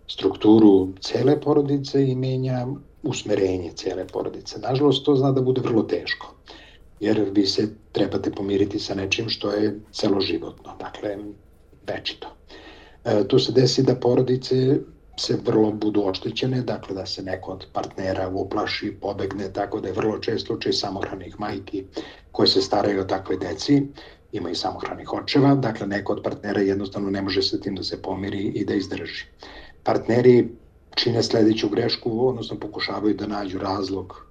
strukturu 0.08 0.88
cele 1.02 1.42
porodice 1.42 2.08
i 2.08 2.16
menja 2.16 2.68
usmerenje 3.04 3.72
cele 3.76 4.08
porodice. 4.08 4.60
Nažalost, 4.60 5.06
to 5.06 5.16
zna 5.16 5.32
da 5.32 5.42
bude 5.42 5.62
vrlo 5.62 5.84
teško, 5.84 6.34
jer 7.00 7.30
vi 7.32 7.46
se 7.46 7.70
trebate 7.92 8.32
pomiriti 8.32 8.80
sa 8.80 8.96
nečim 8.96 9.30
što 9.30 9.52
je 9.52 9.80
celoživotno. 9.92 10.76
Dakle, 10.80 11.18
večito. 11.88 12.28
E, 13.06 13.28
tu 13.28 13.40
se 13.40 13.52
desi 13.52 13.84
da 13.84 13.96
porodice 13.96 14.80
se 15.20 15.38
vrlo 15.46 15.72
budu 15.72 16.04
oštećene, 16.06 16.62
dakle 16.62 16.96
da 16.96 17.06
se 17.06 17.24
neko 17.24 17.52
od 17.52 17.66
partnera 17.74 18.30
uplaši, 18.30 18.98
pobegne, 19.02 19.54
tako 19.54 19.82
da 19.82 19.88
je 19.88 19.94
vrlo 19.94 20.20
čest 20.20 20.48
slučaj 20.48 20.74
samohranih 20.74 21.40
majki 21.40 21.84
koje 22.32 22.48
se 22.48 22.62
staraju 22.62 23.02
o 23.02 23.04
takvoj 23.04 23.38
deci, 23.38 23.82
ima 24.32 24.50
i 24.50 24.56
samohranih 24.56 25.14
očeva, 25.14 25.56
dakle 25.56 25.88
neko 25.88 26.14
od 26.14 26.24
partnera 26.24 26.62
jednostavno 26.62 27.10
ne 27.10 27.22
može 27.22 27.42
sa 27.42 27.58
tim 27.58 27.76
da 27.76 27.84
se 27.84 28.02
pomiri 28.02 28.40
i 28.40 28.66
da 28.66 28.74
izdrži. 28.74 29.26
Partneri 29.84 30.50
čine 30.96 31.24
sledeću 31.24 31.70
grešku, 31.70 32.28
odnosno 32.28 32.60
pokušavaju 32.60 33.14
da 33.14 33.28
nađu 33.28 33.60
razlog 33.60 34.26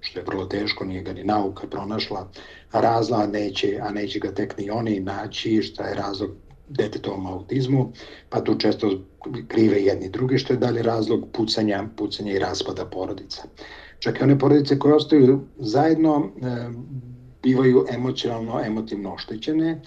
što 0.00 0.18
je 0.18 0.24
vrlo 0.24 0.46
teško, 0.46 0.84
nije 0.84 1.02
ga 1.02 1.12
ni 1.12 1.24
nauka 1.24 1.66
pronašla, 1.66 2.28
razla 2.72 3.26
neće, 3.26 3.78
a 3.82 3.90
neće 3.90 4.18
ga 4.18 4.34
tek 4.34 4.58
ni 4.58 4.70
oni 4.70 5.00
naći, 5.00 5.62
šta 5.62 5.84
je 5.84 5.94
razlog 5.94 6.30
detetovom 6.70 7.26
autizmu, 7.26 7.92
pa 8.28 8.40
tu 8.40 8.54
često 8.54 8.90
krive 9.48 9.82
jedni 9.82 10.08
drugi, 10.08 10.38
što 10.38 10.52
je 10.52 10.56
dalje 10.56 10.82
razlog 10.82 11.28
pucanja, 11.32 11.84
pucanja 11.96 12.32
i 12.32 12.38
raspada 12.38 12.84
porodica. 12.84 13.42
Čak 13.98 14.20
i 14.20 14.22
one 14.22 14.38
porodice 14.38 14.78
koje 14.78 14.94
ostaju 14.94 15.40
zajedno 15.58 16.30
e, 16.42 16.68
bivaju 17.42 17.86
emocionalno, 17.90 18.60
emotivno 18.64 19.14
oštećene, 19.14 19.80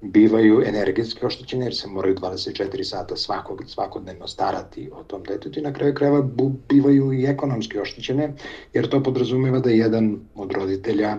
bivaju 0.00 0.62
energetski 0.66 1.26
oštećene 1.26 1.66
jer 1.66 1.76
se 1.76 1.88
moraju 1.88 2.14
24 2.14 2.82
sata 2.82 3.16
svakog, 3.16 3.64
svakodnevno 3.66 4.26
starati 4.26 4.90
o 4.92 5.02
tom 5.02 5.22
detetu 5.22 5.58
i 5.58 5.62
na 5.62 5.72
kraju 5.72 5.94
krajeva 5.94 6.28
bivaju 6.68 7.12
i 7.12 7.24
ekonomski 7.24 7.78
oštećene 7.78 8.32
jer 8.72 8.88
to 8.88 9.02
podrazumeva 9.02 9.58
da 9.58 9.70
jedan 9.70 10.18
od 10.34 10.52
roditelja 10.52 11.16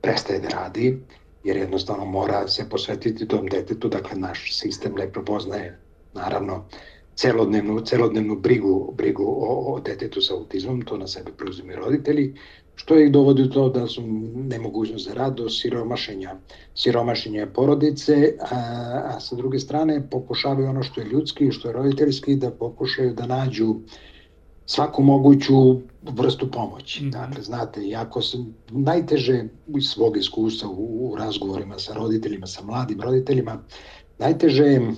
prestaje 0.00 0.40
da 0.40 0.48
radi 0.48 0.98
jer 1.44 1.56
jednostavno 1.56 2.04
mora 2.04 2.48
se 2.48 2.68
posvetiti 2.68 3.28
tom 3.28 3.46
detetu, 3.46 3.88
dakle 3.88 4.18
naš 4.18 4.58
sistem 4.58 4.94
ne 4.94 5.12
prepoznaje 5.12 5.78
naravno 6.14 6.64
celodnevnu, 7.14 7.80
celodnevnu 7.80 8.36
brigu, 8.36 8.94
brigu 8.96 9.24
o, 9.24 9.74
o 9.74 9.80
detetu 9.80 10.20
sa 10.20 10.34
autizmom, 10.34 10.82
to 10.82 10.96
na 10.96 11.06
sebe 11.06 11.32
preuzimaju 11.36 11.78
roditelji, 11.78 12.34
što 12.74 12.98
ih 12.98 13.12
dovodi 13.12 13.42
do 13.42 13.48
to 13.48 13.68
da 13.68 13.86
su 13.86 14.02
nemogućnost 14.34 15.08
za 15.08 15.14
rad 15.14 15.34
do 15.34 15.48
siromašenja, 15.50 16.36
siromašenja 16.74 17.46
porodice, 17.54 18.36
a, 18.40 18.56
a 19.04 19.20
sa 19.20 19.36
druge 19.36 19.58
strane 19.58 20.10
pokušavaju 20.10 20.68
ono 20.68 20.82
što 20.82 21.00
je 21.00 21.06
ljudski 21.06 21.46
i 21.46 21.52
što 21.52 21.68
je 21.68 21.74
roditeljski, 21.74 22.36
da 22.36 22.50
pokušaju 22.50 23.14
da 23.14 23.26
nađu 23.26 23.74
svaku 24.70 25.02
moguću 25.02 25.80
vrstu 26.02 26.50
pomoći. 26.50 27.04
Mm 27.04 27.06
-hmm. 27.06 27.12
Dakle, 27.12 27.42
znate, 27.42 27.88
jako 27.88 28.22
sam 28.22 28.54
najteže 28.70 29.44
iz 29.78 29.84
svog 29.84 30.16
iskustva 30.16 30.68
u, 30.68 31.12
u 31.12 31.16
razgovorima 31.16 31.78
sa 31.78 31.94
roditeljima, 31.94 32.46
sa 32.46 32.62
mladim 32.62 33.00
roditeljima, 33.00 33.62
najteže 34.18 34.64
je 34.64 34.92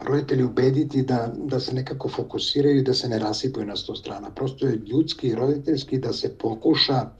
roditelji 0.00 0.44
ubediti 0.44 1.02
da, 1.02 1.32
da 1.36 1.60
se 1.60 1.74
nekako 1.74 2.08
fokusiraju 2.08 2.78
i 2.78 2.82
da 2.82 2.94
se 2.94 3.08
ne 3.08 3.18
rasipaju 3.18 3.66
na 3.66 3.76
sto 3.76 3.94
strana. 3.94 4.30
Prosto 4.30 4.66
je 4.66 4.80
ljudski 4.86 5.28
i 5.28 5.34
roditeljski 5.34 5.98
da 5.98 6.12
se 6.12 6.38
pokuša 6.38 7.10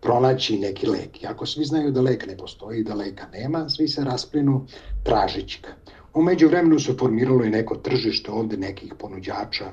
pronaći 0.00 0.58
neki 0.58 0.86
lek. 0.86 1.22
I 1.22 1.26
ako 1.26 1.46
svi 1.46 1.64
znaju 1.64 1.90
da 1.90 2.00
lek 2.00 2.26
ne 2.26 2.36
postoji, 2.36 2.84
da 2.84 2.94
leka 2.94 3.26
nema, 3.32 3.68
svi 3.68 3.88
se 3.88 4.04
rasplinu 4.04 4.66
tražići 5.02 5.60
ga. 5.62 5.68
Umeđu 6.14 6.48
vremenu 6.48 6.78
se 6.78 6.94
formiralo 6.98 7.44
i 7.44 7.50
neko 7.50 7.76
tržište 7.76 8.30
ovde 8.30 8.56
nekih 8.56 8.94
ponuđača 8.98 9.72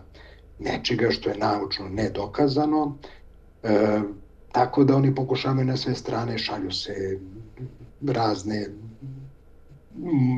nečega 0.59 1.11
što 1.11 1.29
je 1.29 1.37
naučno 1.37 1.89
nedokazano, 1.89 2.97
e, 3.63 3.99
tako 4.51 4.83
da 4.83 4.95
oni 4.95 5.15
pokušavaju 5.15 5.65
na 5.65 5.77
sve 5.77 5.95
strane, 5.95 6.37
šalju 6.37 6.71
se 6.71 7.19
razne 8.07 8.67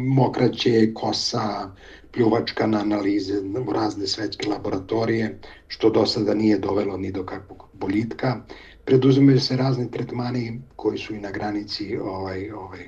mokraće, 0.08 0.94
kosa, 0.94 1.70
pljuvačka 2.12 2.68
na 2.68 2.80
analize 2.80 3.40
u 3.68 3.74
razne 3.74 4.08
svetske 4.08 4.50
laboratorije, 4.50 5.40
što 5.68 5.90
do 5.90 6.06
sada 6.06 6.34
nije 6.34 6.60
dovelo 6.60 6.98
ni 6.98 7.12
do 7.12 7.26
kakvog 7.26 7.68
boljitka. 7.74 8.42
Preduzimaju 8.86 9.40
se 9.40 9.58
razni 9.58 9.92
tretmani 9.92 10.62
koji 10.76 10.98
su 10.98 11.16
i 11.16 11.20
na 11.20 11.32
granici 11.32 11.98
ovaj, 11.98 12.52
ovaj, 12.52 12.88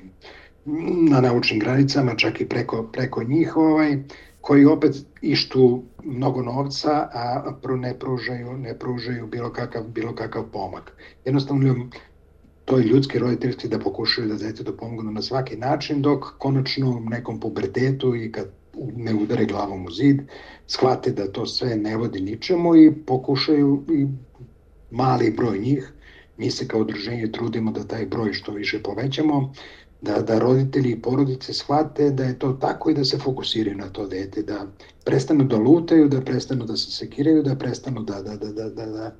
na 1.10 1.20
naučnim 1.20 1.60
granicama, 1.60 2.14
čak 2.16 2.40
i 2.40 2.48
preko, 2.48 2.82
preko 2.82 3.24
njih, 3.24 3.56
ovaj, 3.56 3.98
koji 4.42 4.64
opet 4.64 4.96
ištu 5.20 5.82
mnogo 6.04 6.42
novca, 6.42 7.08
a 7.12 7.54
ne 7.76 7.98
pružaju, 7.98 8.56
ne 8.58 8.78
pružaju 8.78 9.26
bilo 9.26 9.52
kakav, 9.52 9.84
bilo 9.88 10.14
kakav 10.14 10.44
pomak. 10.52 10.92
Jednostavno, 11.24 11.88
to 12.64 12.78
je 12.78 12.84
ljudski 12.84 13.18
roditeljski 13.18 13.68
da 13.68 13.78
pokušaju 13.78 14.28
da 14.28 14.34
detetu 14.34 14.76
pomognu 14.76 15.12
na 15.12 15.22
svaki 15.22 15.56
način, 15.56 16.02
dok 16.02 16.24
konačno 16.38 17.02
nekom 17.10 17.40
pubertetu 17.40 18.16
i 18.16 18.32
kad 18.32 18.46
ne 18.96 19.14
udare 19.14 19.44
glavom 19.44 19.86
u 19.86 19.90
zid, 19.90 20.20
shvate 20.66 21.10
da 21.10 21.32
to 21.32 21.46
sve 21.46 21.76
ne 21.76 21.96
vodi 21.96 22.20
ničemu 22.20 22.76
i 22.76 22.92
pokušaju 23.06 23.84
i 23.90 24.06
mali 24.90 25.30
broj 25.30 25.58
njih, 25.58 25.92
mi 26.36 26.50
se 26.50 26.68
kao 26.68 26.80
udruženje 26.80 27.32
trudimo 27.32 27.72
da 27.72 27.84
taj 27.84 28.06
broj 28.06 28.32
što 28.32 28.52
više 28.52 28.82
povećamo, 28.82 29.52
da, 30.02 30.22
da 30.22 30.38
roditelji 30.38 30.90
i 30.90 31.02
porodice 31.02 31.52
shvate 31.52 32.10
da 32.10 32.24
je 32.24 32.38
to 32.38 32.52
tako 32.52 32.90
i 32.90 32.94
da 32.94 33.04
se 33.04 33.18
fokusiraju 33.18 33.76
na 33.76 33.88
to 33.88 34.06
dete, 34.06 34.42
da 34.42 34.66
prestanu 35.04 35.44
da 35.44 35.56
lutaju, 35.56 36.08
da 36.08 36.20
prestanu 36.20 36.64
da 36.64 36.76
se 36.76 36.90
sekiraju, 36.90 37.42
da 37.42 37.54
prestanu 37.54 38.02
da, 38.02 38.22
da, 38.22 38.36
da, 38.36 38.52
da, 38.52 38.68
da, 38.68 38.86
da 38.86 39.14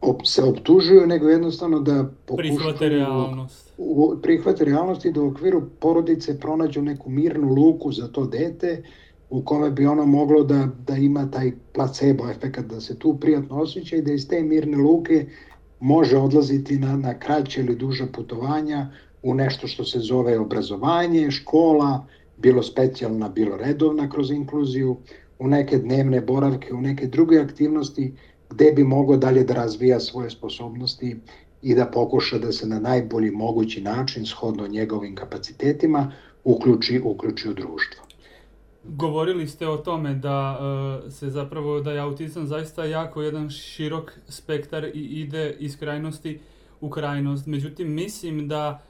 op, 0.00 0.20
se 0.26 0.42
optužuju, 0.42 1.06
nego 1.06 1.28
jednostavno 1.28 1.80
da 1.80 2.10
pokušaju... 2.26 2.56
Prihvate 2.56 2.88
realnost. 2.88 3.72
U, 3.78 4.16
prihvate 4.22 4.64
realnost 4.64 5.04
i 5.04 5.12
da 5.12 5.22
u 5.22 5.28
okviru 5.28 5.62
porodice 5.80 6.40
pronađu 6.40 6.82
neku 6.82 7.10
mirnu 7.10 7.48
luku 7.48 7.92
za 7.92 8.08
to 8.08 8.26
dete, 8.26 8.82
u 9.30 9.42
kome 9.42 9.70
bi 9.70 9.86
ono 9.86 10.06
moglo 10.06 10.44
da, 10.44 10.68
da 10.86 10.96
ima 10.96 11.30
taj 11.30 11.52
placebo 11.72 12.30
efekt, 12.30 12.60
da 12.60 12.80
se 12.80 12.98
tu 12.98 13.18
prijatno 13.20 13.60
osjeća 13.60 13.96
i 13.96 14.02
da 14.02 14.12
iz 14.12 14.28
te 14.28 14.42
mirne 14.42 14.76
luke 14.76 15.26
može 15.80 16.16
odlaziti 16.16 16.78
na, 16.78 16.96
na 16.96 17.18
kraće 17.18 17.60
ili 17.60 17.76
duže 17.76 18.06
putovanja, 18.12 18.90
u 19.22 19.34
nešto 19.34 19.66
što 19.66 19.84
se 19.84 19.98
zove 19.98 20.38
obrazovanje, 20.38 21.30
škola, 21.30 22.06
bilo 22.36 22.62
specijalna, 22.62 23.28
bilo 23.28 23.56
redovna 23.56 24.10
kroz 24.10 24.30
inkluziju, 24.30 24.96
u 25.38 25.48
neke 25.48 25.78
dnevne 25.78 26.20
boravke, 26.20 26.74
u 26.74 26.80
neke 26.80 27.06
druge 27.06 27.38
aktivnosti 27.38 28.12
gde 28.50 28.72
bi 28.72 28.84
mogao 28.84 29.16
dalje 29.16 29.44
da 29.44 29.54
razvija 29.54 30.00
svoje 30.00 30.30
sposobnosti 30.30 31.16
i 31.62 31.74
da 31.74 31.86
pokuša 31.86 32.38
da 32.38 32.52
se 32.52 32.66
na 32.66 32.78
najbolji 32.78 33.30
mogući 33.30 33.80
način, 33.80 34.26
shodno 34.26 34.68
njegovim 34.68 35.14
kapacitetima, 35.14 36.12
uključi, 36.44 37.00
uključi 37.04 37.48
u 37.48 37.54
društvo. 37.54 38.04
Govorili 38.84 39.46
ste 39.46 39.68
o 39.68 39.76
tome 39.76 40.14
da 40.14 40.58
uh, 41.04 41.12
se 41.12 41.30
zapravo 41.30 41.80
da 41.80 41.92
je 41.92 42.00
autizam 42.00 42.46
zaista 42.46 42.84
jako 42.84 43.22
jedan 43.22 43.50
širok 43.50 44.12
spektar 44.28 44.84
i 44.84 45.00
ide 45.00 45.56
iz 45.58 45.78
krajnosti 45.78 46.40
u 46.80 46.90
krajnost. 46.90 47.46
Međutim, 47.46 47.94
mislim 47.94 48.48
da 48.48 48.82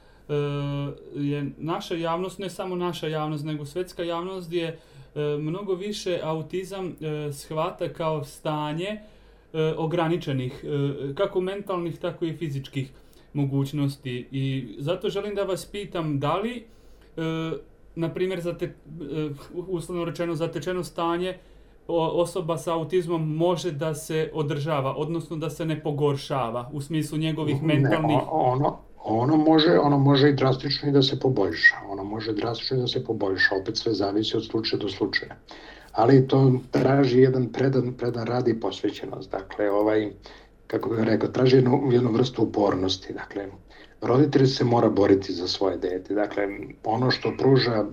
je 1.15 1.51
naša 1.57 1.95
javnost, 1.95 2.39
ne 2.39 2.49
samo 2.49 2.75
naša 2.75 3.07
javnost, 3.07 3.45
nego 3.45 3.65
svetska 3.65 4.03
javnost 4.03 4.51
je 4.53 4.67
e, 4.67 4.77
mnogo 5.39 5.73
više 5.73 6.19
autizam 6.23 6.87
e, 6.87 7.31
shvata 7.33 7.93
kao 7.93 8.23
stanje 8.23 8.99
ograničenih, 9.77 10.65
kako 11.15 11.41
mentalnih, 11.41 11.99
tako 11.99 12.25
i 12.25 12.37
fizičkih 12.37 12.91
mogućnosti. 13.33 14.27
I 14.31 14.75
zato 14.79 15.09
želim 15.09 15.35
da 15.35 15.43
vas 15.43 15.65
pitam, 15.65 16.19
da 16.19 16.35
li, 16.35 16.65
na 17.95 18.13
primjer, 18.13 18.41
zate, 18.41 18.75
uslovno 19.67 20.05
rečeno, 20.05 20.35
zatečeno 20.35 20.83
stanje 20.83 21.37
osoba 21.87 22.57
sa 22.57 22.73
autizmom 22.73 23.35
može 23.35 23.71
da 23.71 23.95
se 23.95 24.31
održava, 24.33 24.95
odnosno 24.95 25.37
da 25.37 25.49
se 25.49 25.65
ne 25.65 25.81
pogoršava 25.83 26.69
u 26.73 26.81
smislu 26.81 27.17
njegovih 27.17 27.63
mentalnih... 27.63 28.17
Ne, 28.17 28.23
ono, 28.29 28.79
ono 29.03 29.37
može, 29.37 29.79
ono 29.79 29.97
može 29.97 30.29
i 30.29 30.33
drastično 30.33 30.89
i 30.89 30.91
da 30.91 31.01
se 31.01 31.19
poboljša. 31.19 31.75
Ono 31.89 32.03
može 32.03 32.33
drastično 32.33 32.77
i 32.77 32.79
da 32.79 32.87
se 32.87 33.03
poboljša. 33.03 33.55
Opet 33.61 33.77
sve 33.77 33.93
zavisi 33.93 34.37
od 34.37 34.45
slučaja 34.45 34.79
do 34.79 34.89
slučaja. 34.89 35.35
Ali 35.91 36.27
to 36.27 36.53
traži 36.71 37.19
jedan 37.19 37.51
predan, 37.51 37.93
predan 37.93 38.27
rad 38.27 38.47
i 38.47 38.59
posvećenost. 38.59 39.31
Dakle, 39.31 39.71
ovaj, 39.71 40.11
kako 40.67 40.89
bih 40.89 40.99
rekao, 41.03 41.29
traži 41.29 41.55
jednu, 41.55 41.89
jednu 41.91 42.11
vrstu 42.11 42.43
upornosti. 42.43 43.13
Dakle, 43.13 43.47
roditelj 44.01 44.45
se 44.45 44.63
mora 44.63 44.89
boriti 44.89 45.33
za 45.33 45.47
svoje 45.47 45.77
dete. 45.77 46.13
Dakle, 46.13 46.43
ono 46.83 47.11
što 47.11 47.33
pruža 47.37 47.85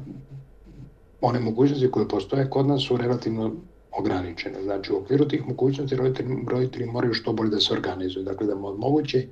one 1.20 1.40
mogućnosti 1.40 1.90
koje 1.90 2.08
postoje 2.08 2.50
kod 2.50 2.66
nas 2.66 2.82
su 2.88 2.96
relativno 2.96 3.52
ograničene. 3.92 4.62
Znači, 4.62 4.92
u 4.92 4.96
okviru 4.96 5.28
tih 5.28 5.46
mogućnosti 5.46 5.96
roditelji, 5.96 6.36
roditelji 6.48 6.86
moraju 6.86 7.14
što 7.14 7.32
bolje 7.32 7.50
da 7.50 7.60
se 7.60 7.72
organizuju. 7.72 8.24
Dakle, 8.24 8.46
da 8.46 8.54
moguće 8.54 9.26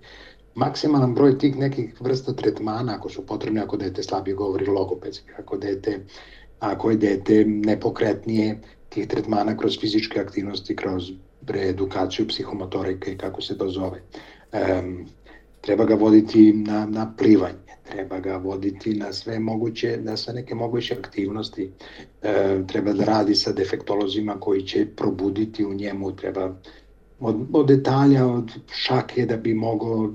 maksimalan 0.57 1.15
broj 1.15 1.39
tih 1.39 1.57
nekih 1.57 2.01
vrsta 2.01 2.33
tretmana, 2.33 2.97
ako 2.97 3.09
su 3.09 3.27
potrebne, 3.27 3.61
ako 3.61 3.77
dete 3.77 4.03
slabije 4.03 4.35
govori 4.35 4.67
logopedski, 4.67 5.31
ako 5.39 5.57
dete, 5.57 5.99
ako 6.61 6.91
je 6.91 6.97
dete 6.97 7.45
nepokretnije, 7.45 8.61
tih 8.89 9.09
tretmana 9.09 9.57
kroz 9.57 9.79
fizičke 9.81 10.21
aktivnosti, 10.21 10.77
kroz 10.77 11.11
reedukaciju 11.47 12.29
psihomotorike, 12.29 13.17
kako 13.17 13.43
se 13.43 13.59
to 13.59 13.69
zove. 13.69 14.03
Um, 14.53 15.07
treba 15.61 15.85
ga 15.85 15.95
voditi 15.95 16.53
na, 16.53 16.87
na 16.87 17.13
plivanje, 17.19 17.77
treba 17.93 18.21
ga 18.21 18.37
voditi 18.37 18.95
na 18.95 19.13
sve 19.13 19.39
moguće, 19.39 19.99
na 20.03 20.17
sve 20.17 20.35
neke 20.35 20.55
moguće 20.55 20.97
aktivnosti, 20.99 21.71
e, 22.23 22.63
treba 22.67 22.93
da 22.93 23.05
radi 23.05 23.35
sa 23.35 23.53
defektolozima 23.53 24.41
koji 24.41 24.63
će 24.63 24.87
probuditi 24.97 25.65
u 25.65 25.75
njemu, 25.75 26.17
treba 26.17 26.55
od, 27.21 27.37
od 27.53 27.67
detalja, 27.67 28.27
od 28.27 28.53
šake 28.73 29.27
da 29.27 29.37
bi 29.37 29.55
mogao 29.55 30.13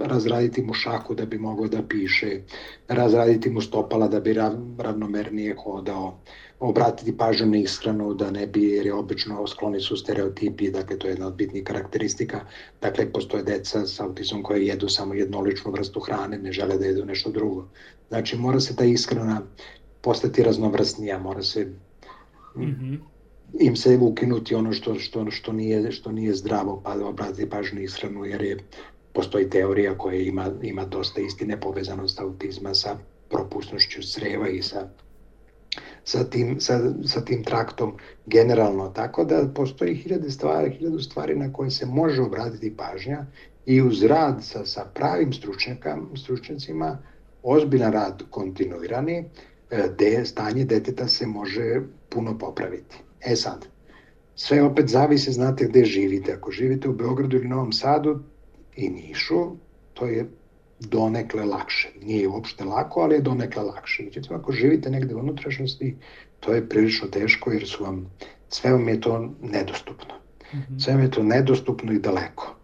razraditi 0.00 0.62
mu 0.62 0.74
šaku 0.74 1.14
da 1.14 1.26
bi 1.26 1.38
mogao 1.38 1.68
da 1.68 1.82
piše, 1.82 2.40
razraditi 2.88 3.50
mu 3.50 3.60
stopala 3.60 4.08
da 4.08 4.20
bi 4.20 4.34
ravnomernije 4.78 5.56
hodao, 5.64 6.18
obratiti 6.60 7.16
pažnju 7.16 7.46
na 7.46 7.56
ishranu 7.56 8.14
da 8.14 8.30
ne 8.30 8.46
bi, 8.46 8.62
jer 8.62 8.86
je 8.86 8.94
obično 8.94 9.46
skloni 9.46 9.80
su 9.80 9.96
stereotipi, 9.96 10.70
dakle 10.70 10.98
to 10.98 11.06
je 11.06 11.12
jedna 11.12 11.26
od 11.26 11.34
bitnih 11.34 11.64
karakteristika, 11.64 12.40
dakle 12.80 13.12
postoje 13.12 13.42
deca 13.42 13.86
sa 13.86 14.04
autizmom 14.04 14.42
koje 14.42 14.66
jedu 14.66 14.88
samo 14.88 15.14
jednoličnu 15.14 15.72
vrstu 15.72 16.00
hrane, 16.00 16.38
ne 16.38 16.52
žele 16.52 16.78
da 16.78 16.86
jedu 16.86 17.04
nešto 17.04 17.30
drugo. 17.30 17.68
Znači 18.08 18.36
mora 18.36 18.60
se 18.60 18.76
ta 18.76 18.84
ishrana 18.84 19.42
postati 20.00 20.42
raznovrstnija, 20.42 21.18
mora 21.18 21.42
se 21.42 21.64
mm 22.56 22.62
-hmm 22.62 22.98
im 23.60 23.76
se 23.76 23.98
ukinuti 24.00 24.54
ono 24.54 24.72
što, 24.72 24.98
što, 24.98 25.30
što, 25.30 25.52
nije, 25.52 25.92
što 25.92 26.12
nije 26.12 26.34
zdravo, 26.34 26.80
pa 26.84 26.92
obratiti 27.04 27.50
pažnju 27.50 27.80
ishranu, 27.80 28.24
jer 28.24 28.42
je 28.42 28.58
postoji 29.18 29.50
teorija 29.50 29.98
koja 29.98 30.20
ima, 30.20 30.50
ima 30.62 30.84
dosta 30.84 31.20
istine 31.20 31.60
povezanost 31.60 32.20
autizma 32.20 32.74
sa 32.74 32.98
propusnošću 33.30 34.02
sreva 34.02 34.48
i 34.48 34.62
sa 34.62 34.88
sa 36.04 36.24
tim, 36.24 36.60
sa, 36.60 36.78
sa 37.04 37.20
tim 37.24 37.42
traktom 37.44 37.96
generalno, 38.26 38.88
tako 38.88 39.24
da 39.24 39.48
postoji 39.54 39.94
hiljade 39.94 40.30
stvari, 40.30 40.70
hiljadu 40.70 41.00
stvari 41.00 41.34
na 41.36 41.52
koje 41.52 41.70
se 41.70 41.86
može 41.86 42.22
obratiti 42.22 42.76
pažnja 42.76 43.26
i 43.66 43.82
uz 43.82 44.02
rad 44.02 44.44
sa, 44.44 44.64
sa 44.66 44.86
pravim 44.94 45.32
stručnjacima, 46.16 46.98
ozbiljan 47.42 47.92
rad 47.92 48.22
kontinuirani, 48.30 49.18
e, 49.18 49.88
de, 49.98 50.24
stanje 50.24 50.64
deteta 50.64 51.08
se 51.08 51.26
može 51.26 51.80
puno 52.08 52.38
popraviti. 52.38 53.02
E 53.20 53.36
sad, 53.36 53.66
sve 54.36 54.62
opet 54.62 54.88
zavise, 54.88 55.32
znate 55.32 55.64
gde 55.64 55.84
živite. 55.84 56.32
Ako 56.32 56.50
živite 56.50 56.88
u 56.88 56.92
Beogradu 56.92 57.36
ili 57.36 57.48
Novom 57.48 57.72
Sadu, 57.72 58.20
i 58.78 58.88
Nišu, 58.88 59.56
to 59.94 60.06
je 60.06 60.28
donekle 60.80 61.44
lakše. 61.44 61.88
Nije 62.02 62.28
uopšte 62.28 62.64
lako, 62.64 63.00
ali 63.00 63.14
je 63.14 63.20
donekle 63.20 63.62
lakše. 63.62 64.02
Međutim, 64.02 64.36
ako 64.36 64.52
živite 64.52 64.90
negde 64.90 65.14
u 65.14 65.18
unutrašnjosti, 65.18 65.96
to 66.40 66.54
je 66.54 66.68
prilično 66.68 67.08
teško 67.08 67.52
jer 67.52 67.68
su 67.68 67.84
vam, 67.84 68.10
sve 68.48 68.72
vam 68.72 68.88
je 68.88 69.00
to 69.00 69.34
nedostupno. 69.42 70.14
-hmm. 70.52 70.78
Sve 70.78 71.02
je 71.02 71.10
to 71.10 71.22
nedostupno 71.22 71.92
i 71.92 71.98
daleko. 71.98 72.54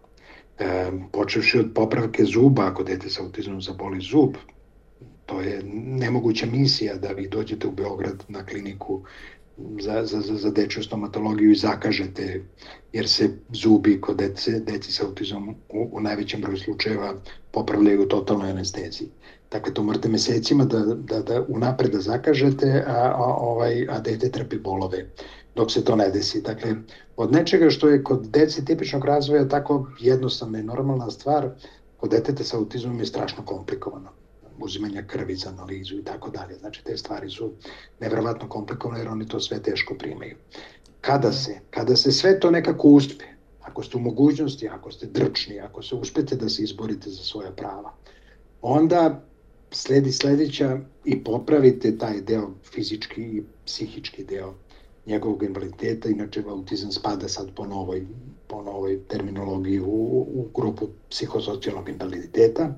E, 0.59 0.91
počevši 1.11 1.59
od 1.59 1.71
popravke 1.75 2.23
zuba, 2.23 2.67
ako 2.67 2.83
dete 2.83 3.09
sa 3.09 3.23
autizmom 3.23 3.61
zaboli 3.61 3.99
zub, 4.01 4.35
to 5.25 5.41
je 5.41 5.61
nemoguća 5.73 6.45
misija 6.45 6.95
da 6.95 7.07
vi 7.07 7.27
dođete 7.27 7.67
u 7.67 7.71
Beograd 7.71 8.23
na 8.27 8.45
kliniku 8.45 9.03
za, 9.57 10.05
za, 10.05 10.21
za, 10.21 10.35
za 10.35 10.51
dečju 10.51 10.83
stomatologiju 10.83 11.51
i 11.51 11.55
zakažete, 11.55 12.43
jer 12.93 13.09
se 13.09 13.29
zubi 13.49 14.01
kod 14.01 14.17
dece, 14.17 14.59
deci 14.59 14.91
sa 14.91 15.05
autizmom 15.05 15.49
u, 15.49 15.89
u 15.91 16.01
najvećem 16.01 16.41
broju 16.41 16.57
slučajeva 16.57 17.13
popravljaju 17.51 18.03
u 18.03 18.05
totalnoj 18.05 18.49
anesteziji. 18.49 19.09
Dakle, 19.51 19.73
to 19.73 19.83
morate 19.83 20.09
mesecima 20.09 20.65
da, 20.65 20.79
da, 20.79 21.21
da 21.21 21.45
unapred 21.47 21.91
da 21.91 21.99
zakažete, 21.99 22.83
a, 22.87 23.13
a, 23.15 23.35
ovaj, 23.39 23.87
a 23.89 23.99
dete 23.99 24.31
trpi 24.31 24.57
bolove 24.57 25.05
dok 25.55 25.71
se 25.71 25.83
to 25.85 25.95
ne 25.95 26.09
desi. 26.09 26.41
Dakle, 26.41 26.75
od 27.17 27.31
nečega 27.31 27.69
što 27.69 27.89
je 27.89 28.03
kod 28.03 28.27
dece 28.27 28.65
tipičnog 28.65 29.05
razvoja 29.05 29.47
tako 29.47 29.87
jednostavna 29.99 30.59
i 30.59 30.63
normalna 30.63 31.11
stvar, 31.11 31.49
kod 31.97 32.11
deteta 32.11 32.43
sa 32.43 32.57
autizmom 32.57 32.99
je 32.99 33.05
strašno 33.05 33.45
komplikovano 33.45 34.09
uzimanja 34.59 35.03
krvi 35.07 35.35
za 35.35 35.49
analizu 35.49 35.97
i 35.97 36.03
tako 36.03 36.29
dalje. 36.29 36.55
Znači, 36.55 36.83
te 36.83 36.97
stvari 36.97 37.29
su 37.29 37.51
nevrovatno 37.99 38.49
komplikovane 38.49 38.99
jer 38.99 39.09
oni 39.09 39.27
to 39.27 39.39
sve 39.39 39.61
teško 39.61 39.95
primaju. 39.95 40.35
Kada 41.01 41.31
se, 41.31 41.59
kada 41.69 41.95
se 41.95 42.11
sve 42.11 42.39
to 42.39 42.51
nekako 42.51 42.87
uspe, 42.87 43.25
ako 43.61 43.83
ste 43.83 43.97
u 43.97 43.99
mogućnosti, 43.99 44.69
ako 44.69 44.91
ste 44.91 45.05
drčni, 45.05 45.59
ako 45.59 45.83
se 45.83 45.95
uspete 45.95 46.35
da 46.35 46.49
se 46.49 46.63
izborite 46.63 47.09
za 47.09 47.23
svoja 47.23 47.51
prava, 47.51 47.93
onda 48.61 49.25
sledi 49.71 50.11
sledeća 50.11 50.79
i 51.05 51.23
popravite 51.23 51.97
taj 51.97 52.21
deo 52.21 52.49
fizički 52.63 53.21
i 53.21 53.43
psihički 53.65 54.23
deo 54.23 54.53
njegovog 55.05 55.43
invaliditeta, 55.43 56.09
inače 56.09 56.43
autizam 56.49 56.91
spada 56.91 57.27
sad 57.27 57.47
po 57.55 57.65
novoj, 57.65 58.05
po 58.47 58.61
novoj 58.61 58.99
terminologiji 59.07 59.79
u, 59.79 59.85
u 60.33 60.47
grupu 60.55 60.87
psihosocijalnog 61.09 61.89
invaliditeta. 61.89 62.75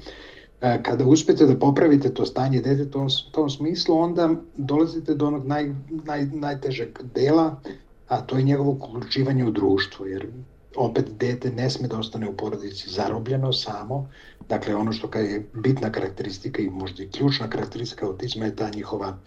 E, 0.61 0.83
kada 0.83 1.05
uspete 1.05 1.45
da 1.45 1.55
popravite 1.55 2.13
to 2.13 2.25
stanje 2.25 2.61
deteta 2.61 2.99
u 2.99 3.07
tom 3.31 3.49
smislu, 3.49 3.97
onda 3.97 4.29
dolazite 4.57 5.15
do 5.15 5.27
onog 5.27 5.45
naj, 5.47 5.73
naj, 6.05 6.25
najtežeg 6.25 6.99
dela, 7.15 7.61
a 8.07 8.21
to 8.21 8.37
je 8.37 8.43
njegovo 8.43 8.71
uključivanje 8.71 9.45
u 9.45 9.51
društvo, 9.51 10.05
jer 10.05 10.27
opet 10.75 11.05
dete 11.19 11.51
ne 11.51 11.69
sme 11.69 11.87
da 11.87 11.97
ostane 11.97 12.29
u 12.29 12.37
porodici 12.37 12.89
zarobljeno 12.89 13.53
samo, 13.53 14.09
dakle 14.49 14.75
ono 14.75 14.91
što 14.91 15.19
je 15.19 15.49
bitna 15.53 15.91
karakteristika 15.91 16.61
i 16.61 16.69
možda 16.69 17.03
i 17.03 17.09
ključna 17.09 17.49
karakteristika 17.49 18.05
autizma 18.05 18.45
je 18.45 18.55
ta 18.55 18.69
njihova 18.69 19.17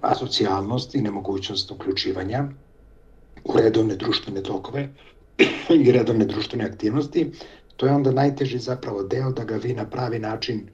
asocijalnost 0.00 0.94
i 0.94 1.02
nemogućnost 1.02 1.70
uključivanja 1.70 2.48
u 3.44 3.52
redovne 3.56 3.96
društvene 3.96 4.42
tokove 4.42 4.88
i 5.84 5.92
redovne 5.92 6.24
društvene 6.24 6.64
aktivnosti, 6.64 7.30
to 7.80 7.86
je 7.86 7.92
onda 7.92 8.12
najteži 8.12 8.58
zapravo 8.58 9.02
deo 9.02 9.30
da 9.32 9.44
ga 9.44 9.56
vi 9.56 9.72
na 9.74 9.84
pravi 9.90 10.18
način 10.18 10.66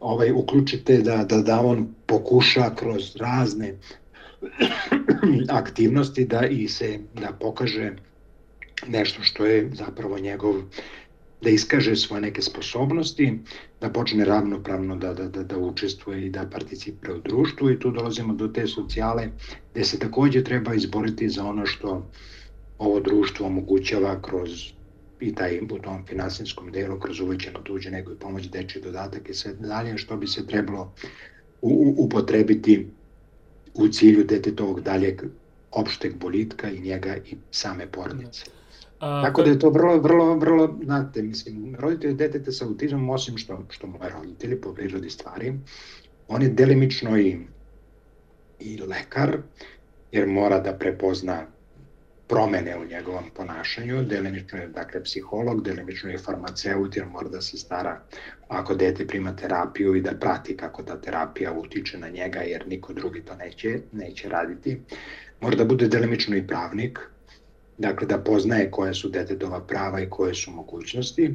ovaj 0.00 0.30
uključite 0.32 0.96
da, 0.98 1.16
da, 1.24 1.42
da 1.42 1.60
on 1.60 1.88
pokuša 2.06 2.70
kroz 2.74 3.16
razne 3.16 3.74
aktivnosti 5.60 6.24
da 6.24 6.46
i 6.46 6.68
se 6.68 6.98
da 7.14 7.32
pokaže 7.40 7.90
nešto 8.86 9.22
što 9.22 9.46
je 9.46 9.70
zapravo 9.74 10.18
njegov 10.18 10.54
da 11.42 11.50
iskaže 11.50 11.96
svoje 11.96 12.22
neke 12.22 12.42
sposobnosti, 12.42 13.38
da 13.80 13.90
počne 13.90 14.24
ravnopravno 14.24 14.96
da, 14.96 15.14
da, 15.14 15.28
da, 15.28 15.42
da 15.42 15.58
učestvuje 15.58 16.26
i 16.26 16.30
da 16.30 16.46
participira 16.52 17.14
u 17.14 17.20
društvu 17.20 17.70
i 17.70 17.78
tu 17.80 17.90
dolazimo 17.90 18.34
do 18.34 18.48
te 18.48 18.66
socijale 18.66 19.28
gde 19.74 19.84
se 19.84 19.98
takođe 19.98 20.44
treba 20.44 20.74
izboriti 20.74 21.28
za 21.28 21.44
ono 21.44 21.66
što 21.66 22.10
ovo 22.78 23.00
društvo 23.00 23.46
omogućava 23.46 24.22
kroz 24.22 24.73
i 25.24 25.34
taj 25.34 25.60
u 25.60 25.78
tom 25.78 26.06
finansijskom 26.06 26.72
delu 26.72 26.98
kroz 27.00 27.20
uvećeno 27.20 27.60
tuđe 27.60 27.90
nego 27.90 28.12
i 28.12 28.16
pomoć 28.16 28.48
deči 28.48 28.80
dodatak 28.80 29.28
i 29.28 29.34
sve 29.34 29.52
dalje 29.52 29.98
što 29.98 30.16
bi 30.16 30.26
se 30.26 30.46
trebalo 30.46 30.92
u, 31.62 31.94
upotrebiti 31.98 32.88
u 33.74 33.88
cilju 33.88 34.24
detetovog 34.24 34.80
daljeg 34.80 35.22
opšteg 35.70 36.16
bolitka 36.16 36.70
i 36.70 36.80
njega 36.80 37.16
i 37.16 37.36
same 37.50 37.86
porodice. 37.86 38.44
A, 39.00 39.22
Tako 39.24 39.42
da 39.42 39.50
je 39.50 39.58
to 39.58 39.70
vrlo, 39.70 39.98
vrlo, 39.98 40.34
vrlo, 40.34 40.78
znate, 40.84 41.22
mislim, 41.22 41.76
roditelj 41.78 42.14
deteta 42.14 42.52
sa 42.52 42.66
autizmom, 42.66 43.10
osim 43.10 43.38
što, 43.38 43.64
što 43.70 43.86
moje 43.86 44.10
roditelji 44.10 44.60
po 44.60 44.74
prirodi 44.74 45.10
stvari, 45.10 45.54
on 46.28 46.42
je 46.42 46.48
delimično 46.48 47.18
i, 47.18 47.38
i 48.60 48.78
lekar, 48.78 49.38
jer 50.12 50.28
mora 50.28 50.60
da 50.60 50.72
prepozna 50.72 51.46
promene 52.28 52.76
u 52.76 52.84
njegovom 52.84 53.24
ponašanju, 53.34 54.02
delimično 54.02 54.58
je 54.58 54.68
dakle 54.68 55.02
psiholog, 55.04 55.62
delimično 55.62 56.10
je 56.10 56.18
farmaceut 56.18 56.96
jer 56.96 57.06
mora 57.06 57.28
da 57.28 57.40
se 57.40 57.58
stara 57.58 58.00
ako 58.48 58.74
dete 58.74 59.06
prima 59.06 59.36
terapiju 59.36 59.94
i 59.94 60.00
da 60.00 60.14
prati 60.20 60.56
kako 60.56 60.82
ta 60.82 61.00
terapija 61.00 61.52
utiče 61.52 61.98
na 61.98 62.08
njega 62.08 62.40
jer 62.40 62.68
niko 62.68 62.92
drugi 62.92 63.20
to 63.20 63.34
neće, 63.34 63.80
neće 63.92 64.28
raditi. 64.28 64.80
Mora 65.40 65.56
da 65.56 65.64
bude 65.64 65.88
delimično 65.88 66.36
i 66.36 66.46
pravnik, 66.46 66.98
dakle 67.78 68.06
da 68.06 68.18
poznaje 68.18 68.70
koje 68.70 68.94
su 68.94 69.08
detetova 69.08 69.60
prava 69.60 70.00
i 70.00 70.10
koje 70.10 70.34
su 70.34 70.50
mogućnosti, 70.50 71.34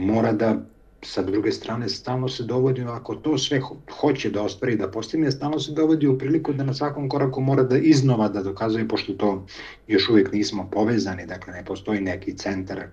mora 0.00 0.32
da 0.32 0.56
sa 1.04 1.22
druge 1.22 1.52
strane 1.52 1.88
stalno 1.88 2.28
se 2.28 2.44
dovodi, 2.44 2.82
ako 2.82 3.14
to 3.14 3.38
sve 3.38 3.60
hoće 4.00 4.30
da 4.30 4.42
ostvari 4.42 4.76
da 4.76 4.90
postigne, 4.90 5.32
stalno 5.32 5.60
se 5.60 5.72
dovodi 5.72 6.06
u 6.06 6.18
priliku 6.18 6.52
da 6.52 6.64
na 6.64 6.74
svakom 6.74 7.08
koraku 7.08 7.40
mora 7.40 7.62
da 7.62 7.78
iznova 7.78 8.28
da 8.28 8.42
dokazuje, 8.42 8.88
pošto 8.88 9.12
to 9.12 9.46
još 9.86 10.08
uvijek 10.08 10.32
nismo 10.32 10.68
povezani, 10.72 11.26
dakle 11.26 11.52
ne 11.52 11.64
postoji 11.64 12.00
neki 12.00 12.36
centar 12.36 12.86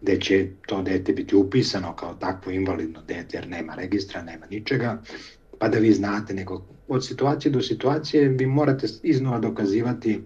gde 0.00 0.20
će 0.20 0.48
to 0.66 0.82
dete 0.82 1.12
biti 1.12 1.36
upisano 1.36 1.96
kao 1.96 2.14
takvo 2.14 2.52
invalidno 2.52 3.02
dete, 3.02 3.36
jer 3.36 3.48
nema 3.48 3.74
registra, 3.74 4.22
nema 4.22 4.46
ničega, 4.46 5.02
pa 5.58 5.68
da 5.68 5.78
vi 5.78 5.92
znate, 5.92 6.34
nego 6.34 6.66
od 6.88 7.06
situacije 7.06 7.52
do 7.52 7.62
situacije 7.62 8.28
vi 8.28 8.46
morate 8.46 8.86
iznova 9.02 9.38
dokazivati 9.38 10.20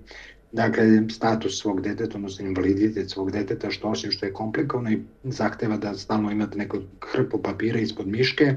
dakle, 0.52 0.84
status 1.10 1.58
svog 1.60 1.80
deteta, 1.80 2.16
odnosno 2.18 2.46
invaliditet 2.46 3.10
svog 3.10 3.30
deteta, 3.30 3.70
što 3.70 3.88
osim 3.88 4.10
što 4.10 4.26
je 4.26 4.32
komplikovano 4.32 4.90
i 4.90 4.98
zahteva 5.24 5.76
da 5.76 5.94
stalno 5.94 6.30
imate 6.30 6.58
neko 6.58 6.78
hrpu 7.12 7.42
papira 7.42 7.78
ispod 7.80 8.08
miške, 8.08 8.54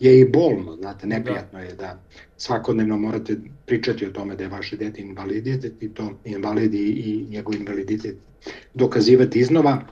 je 0.00 0.20
i 0.20 0.24
bolno, 0.24 0.76
znate, 0.76 1.06
neprijatno 1.06 1.58
da. 1.58 1.64
je 1.64 1.74
da 1.74 2.00
svakodnevno 2.36 2.96
morate 2.96 3.36
pričati 3.66 4.06
o 4.06 4.10
tome 4.10 4.36
da 4.36 4.44
je 4.44 4.50
vaše 4.50 4.76
dete 4.76 5.02
invaliditet 5.02 5.82
i 5.82 5.88
to 5.88 6.10
invalidi 6.24 6.78
i 6.78 7.26
njegov 7.30 7.54
invaliditet 7.54 8.16
dokazivati 8.74 9.38
iznova, 9.38 9.82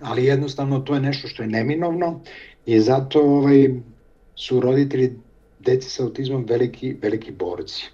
ali 0.00 0.24
jednostavno 0.24 0.80
to 0.80 0.94
je 0.94 1.00
nešto 1.00 1.28
što 1.28 1.42
je 1.42 1.48
neminovno 1.48 2.20
i 2.66 2.80
zato 2.80 3.22
ovaj, 3.22 3.74
su 4.34 4.60
roditelji 4.60 5.12
deci 5.58 5.90
sa 5.90 6.02
autizmom 6.02 6.44
veliki, 6.44 6.96
veliki 7.02 7.32
borci 7.32 7.90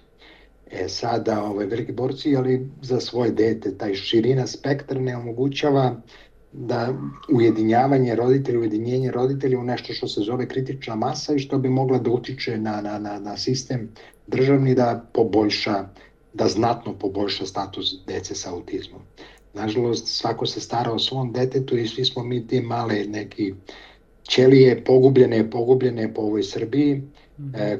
E 0.71 0.89
sada, 0.89 1.43
ovaj, 1.43 1.65
veliki 1.65 1.91
borci, 1.91 2.35
ali 2.35 2.69
za 2.81 2.99
svoje 2.99 3.31
dete, 3.31 3.77
taj 3.77 3.93
širina 3.95 4.47
spektra 4.47 4.99
ne 4.99 5.17
omogućava 5.17 6.01
da 6.51 6.93
ujedinjavanje 7.33 8.15
roditelja, 8.15 8.59
ujedinjenje 8.59 9.11
roditelja 9.11 9.59
u 9.59 9.63
nešto 9.63 9.93
što 9.93 10.07
se 10.07 10.21
zove 10.21 10.47
kritična 10.47 10.95
masa 10.95 11.33
i 11.33 11.39
što 11.39 11.57
bi 11.57 11.69
mogla 11.69 11.97
da 11.97 12.11
utiče 12.11 12.57
na, 12.57 12.81
na, 12.81 12.99
na, 12.99 13.19
na 13.19 13.37
sistem 13.37 13.89
državni 14.27 14.75
da 14.75 15.05
poboljša, 15.13 15.87
da 16.33 16.47
znatno 16.47 16.93
poboljša 16.93 17.45
status 17.45 18.05
dece 18.07 18.35
sa 18.35 18.53
autizmom. 18.53 19.01
Nažalost, 19.53 20.07
svako 20.07 20.45
se 20.45 20.59
stara 20.59 20.91
o 20.91 20.99
svom 20.99 21.31
detetu 21.31 21.77
i 21.77 21.87
svi 21.87 22.05
smo 22.05 22.23
mi 22.23 22.47
ti 22.47 22.61
male 22.61 23.05
neki 23.07 23.53
ćelije 24.29 24.83
pogubljene, 24.83 25.49
pogubljene 25.49 26.13
po 26.13 26.21
ovoj 26.21 26.43
Srbiji 26.43 27.03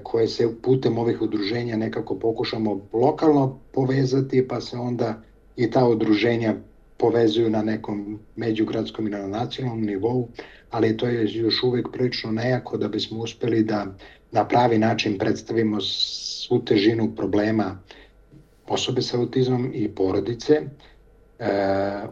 koje 0.03 0.27
se 0.27 0.61
putem 0.61 0.97
ovih 0.97 1.21
udruženja 1.21 1.77
nekako 1.77 2.19
pokušamo 2.19 2.87
lokalno 2.93 3.59
povezati, 3.71 4.47
pa 4.47 4.61
se 4.61 4.77
onda 4.77 5.21
i 5.55 5.71
ta 5.71 5.87
udruženja 5.87 6.55
povezuju 6.97 7.49
na 7.49 7.63
nekom 7.63 8.19
međugradskom 8.35 9.07
i 9.07 9.09
na 9.09 9.27
nacionalnom 9.27 9.85
nivou, 9.85 10.27
ali 10.69 10.97
to 10.97 11.07
je 11.07 11.33
još 11.33 11.63
uvek 11.63 11.87
prilično 11.91 12.31
nejako 12.31 12.77
da 12.77 12.87
bismo 12.87 13.19
uspeli 13.19 13.63
da 13.63 13.95
na 14.31 14.47
pravi 14.47 14.77
način 14.77 15.17
predstavimo 15.17 15.81
svu 15.81 16.65
težinu 16.65 17.15
problema 17.15 17.79
osobe 18.67 19.01
sa 19.01 19.17
autizmom 19.17 19.71
i 19.73 19.87
porodice, 19.87 20.53
e, 20.53 21.49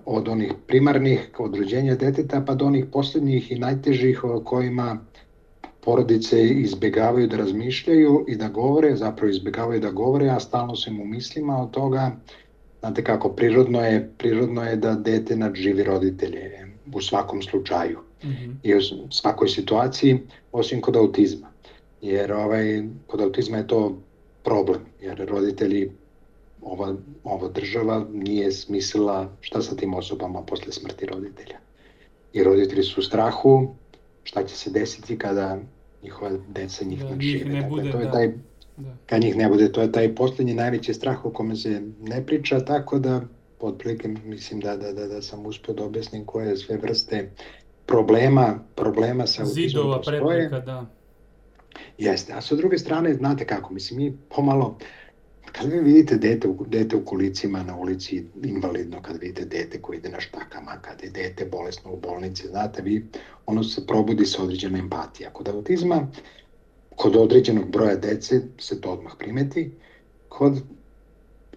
od 0.05 0.27
onih 0.27 0.53
primarnih 0.67 1.29
od 1.37 1.55
rođenja 1.55 1.95
deteta 1.95 2.43
pa 2.47 2.55
do 2.55 2.65
onih 2.65 2.85
poslednjih 2.91 3.51
i 3.51 3.59
najtežih 3.59 4.23
o 4.23 4.43
kojima 4.43 5.05
porodice 5.85 6.43
izbegavaju 6.47 7.27
da 7.27 7.37
razmišljaju 7.37 8.25
i 8.27 8.35
da 8.35 8.47
govore, 8.47 8.95
zapravo 8.95 9.29
izbegavaju 9.29 9.79
da 9.79 9.91
govore, 9.91 10.29
a 10.29 10.39
stalno 10.39 10.75
su 10.75 10.89
im 10.89 11.01
u 11.01 11.05
mislima 11.05 11.61
od 11.61 11.71
toga, 11.71 12.11
znate 12.79 13.03
kako, 13.03 13.29
prirodno 13.29 13.81
je, 13.81 14.11
prirodno 14.17 14.63
je 14.63 14.75
da 14.75 14.95
dete 14.95 15.35
nadživi 15.35 15.83
roditelje 15.83 16.67
u 16.93 17.01
svakom 17.01 17.41
slučaju 17.41 17.99
mm 18.23 18.27
-hmm. 18.27 18.55
i 18.63 18.75
u 18.75 18.81
svakoj 19.11 19.49
situaciji, 19.49 20.19
osim 20.51 20.81
kod 20.81 20.95
autizma. 20.95 21.51
Jer 22.01 22.33
ovaj, 22.33 22.83
kod 23.07 23.21
autizma 23.21 23.57
je 23.57 23.67
to 23.67 23.97
problem, 24.43 24.81
jer 25.01 25.25
roditelji 25.29 25.91
ova, 26.61 26.95
ova 27.23 27.49
država 27.49 28.05
nije 28.11 28.51
smislila 28.51 29.29
šta 29.41 29.61
sa 29.61 29.75
tim 29.75 29.93
osobama 29.93 30.41
posle 30.41 30.71
smrti 30.71 31.05
roditelja. 31.05 31.57
I 32.33 32.43
roditelji 32.43 32.83
su 32.83 32.99
u 32.99 33.03
strahu 33.03 33.75
šta 34.23 34.43
će 34.43 34.55
se 34.55 34.69
desiti 34.69 35.17
kada 35.17 35.57
njihova 36.03 36.31
deca 36.47 36.85
njih 36.85 36.99
Da, 36.99 37.09
ne 37.09 37.15
njih 37.15 37.21
žive. 37.21 37.45
ne 37.45 37.61
Dakle, 37.61 37.69
bude, 37.69 37.91
to 37.91 37.99
je 37.99 38.05
da. 38.05 38.11
taj, 38.11 38.31
Da. 38.77 38.95
kad 39.05 39.21
njih 39.21 39.35
ne 39.37 39.49
bude, 39.49 39.71
to 39.71 39.81
je 39.81 39.91
taj 39.91 40.15
poslednji 40.15 40.53
najveći 40.53 40.93
strah 40.93 41.25
o 41.25 41.29
kome 41.29 41.55
se 41.55 41.81
ne 42.01 42.25
priča, 42.25 42.59
tako 42.59 42.99
da 42.99 43.21
otprilike 43.59 44.07
mislim 44.07 44.59
da, 44.59 44.77
da, 44.77 44.91
da, 44.93 45.07
da 45.07 45.21
sam 45.21 45.45
uspio 45.45 45.73
da 45.73 45.83
objasnim 45.83 46.25
koje 46.25 46.57
sve 46.57 46.77
vrste 46.77 47.29
problema, 47.85 48.59
problema 48.75 49.27
sa 49.27 49.41
autizmom 49.43 49.69
Zidova, 49.69 50.01
prepreka, 50.01 50.59
da. 50.59 50.85
Jeste, 51.97 52.33
a 52.33 52.41
sa 52.41 52.55
druge 52.55 52.77
strane, 52.77 53.13
znate 53.13 53.45
kako, 53.45 53.73
mislim, 53.73 53.99
mi 53.99 54.17
pomalo, 54.29 54.77
kad 55.51 55.71
vi 55.71 55.79
vidite 55.79 56.15
dete, 56.15 56.47
dete 56.67 56.95
u 56.95 57.05
kolicima 57.05 57.63
na 57.63 57.77
ulici 57.77 58.25
invalidno, 58.43 59.01
kad 59.01 59.17
vidite 59.17 59.45
dete 59.45 59.81
koji 59.81 59.97
ide 59.97 60.09
na 60.09 60.19
štakama, 60.19 60.81
kad 60.81 61.03
je 61.03 61.09
dete 61.09 61.45
bolesno 61.45 61.93
u 61.93 61.99
bolnici, 61.99 62.47
znate, 62.47 62.81
vi, 62.81 63.07
ono 63.45 63.63
se 63.63 63.87
probudi 63.87 64.25
sa 64.25 64.43
određena 64.43 64.79
empatija. 64.79 65.33
Kod 65.33 65.47
autizma, 65.47 66.07
kod 66.95 67.15
određenog 67.15 67.71
broja 67.71 67.95
dece 67.95 68.41
se 68.59 68.81
to 68.81 68.91
odmah 68.91 69.13
primeti, 69.19 69.71
kod 70.29 70.61